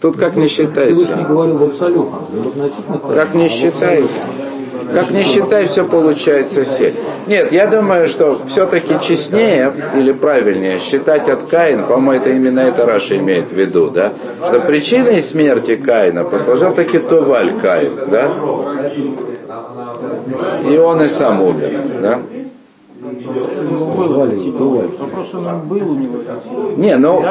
Тут 0.01 0.17
как 0.17 0.37
не 0.37 0.49
считай 0.49 0.93
Всевышний 0.93 1.25
говорил 1.25 1.57
в 1.57 1.65
абсолютно, 1.65 2.19
Как 3.15 3.35
не 3.35 3.49
считай, 3.49 4.05
как 4.93 5.11
не 5.11 5.25
считай, 5.25 5.67
все 5.67 5.85
получается 5.85 6.65
семь. 6.65 6.93
Нет, 7.27 7.53
я 7.53 7.67
думаю, 7.67 8.07
что 8.07 8.41
все-таки 8.47 8.95
честнее 9.01 9.73
или 9.97 10.13
правильнее 10.13 10.79
считать 10.79 11.29
от 11.29 11.45
Каин, 11.45 11.85
по-моему, 11.85 12.13
это 12.13 12.31
именно 12.31 12.61
это 12.61 12.87
Раша 12.87 13.17
имеет 13.17 13.51
в 13.51 13.55
виду, 13.55 13.91
да, 13.91 14.13
что 14.45 14.61
причиной 14.61 15.23
смерти 15.23 15.77
Каина 15.77 16.25
послужил 16.25 16.73
таки 16.73 16.99
Туваль 16.99 17.59
Каин, 17.61 17.99
да, 18.11 18.33
и 20.71 20.77
он 20.77 21.03
и 21.03 21.09
сам 21.09 21.43
умер, 21.43 21.81
да. 22.03 22.21
Вопрос, 24.99 25.35
он 25.35 25.61
был 25.69 25.91
у 25.91 25.95
него. 25.95 26.19
Не, 26.77 26.97
ну, 26.97 27.23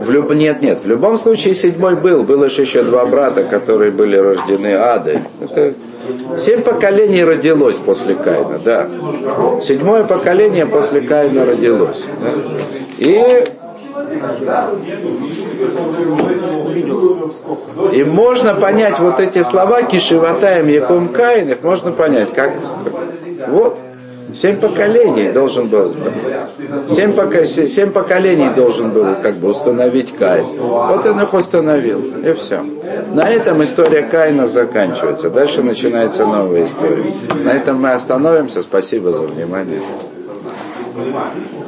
в 0.00 0.10
люб... 0.10 0.32
нет, 0.34 0.62
нет, 0.62 0.80
в 0.82 0.86
любом 0.86 1.18
случае 1.18 1.54
седьмой 1.54 1.96
был, 1.96 2.22
было 2.22 2.48
же 2.48 2.62
еще 2.62 2.82
два 2.82 3.06
брата, 3.06 3.44
которые 3.44 3.90
были 3.90 4.16
рождены 4.16 4.74
адой. 4.74 5.20
Это 5.40 5.74
семь 6.36 6.62
поколений 6.62 7.24
родилось 7.24 7.78
после 7.78 8.14
Каина, 8.14 8.60
да. 8.64 8.88
Седьмое 9.60 10.04
поколение 10.04 10.66
после 10.66 11.00
Каина 11.00 11.44
родилось. 11.44 12.06
да. 12.20 12.32
И 12.98 13.44
и 17.92 18.04
можно 18.04 18.54
понять 18.54 18.98
вот 18.98 19.20
эти 19.20 19.42
слова 19.42 19.82
Кишеватаем 19.82 20.68
Яком 20.68 21.08
Каин, 21.08 21.50
их 21.50 21.62
можно 21.62 21.92
понять, 21.92 22.32
как 22.32 22.54
вот 23.48 23.78
Семь 24.34 24.58
поколений 24.58 25.30
должен 25.30 25.68
был, 25.68 25.94
семь, 26.88 27.12
пока, 27.12 27.44
семь 27.44 27.90
поколений 27.90 28.50
должен 28.54 28.90
был 28.90 29.06
как 29.22 29.36
бы 29.36 29.48
установить 29.48 30.14
Каин. 30.16 30.46
Вот 30.58 31.06
он 31.06 31.20
их 31.20 31.32
установил, 31.32 32.00
и 32.00 32.32
все. 32.32 32.62
На 33.12 33.30
этом 33.30 33.62
история 33.62 34.02
Каина 34.02 34.48
заканчивается. 34.48 35.30
Дальше 35.30 35.62
начинается 35.62 36.26
новая 36.26 36.66
история. 36.66 37.12
На 37.34 37.52
этом 37.52 37.80
мы 37.80 37.92
остановимся. 37.92 38.60
Спасибо 38.60 39.12
за 39.12 39.22
внимание. 39.22 39.80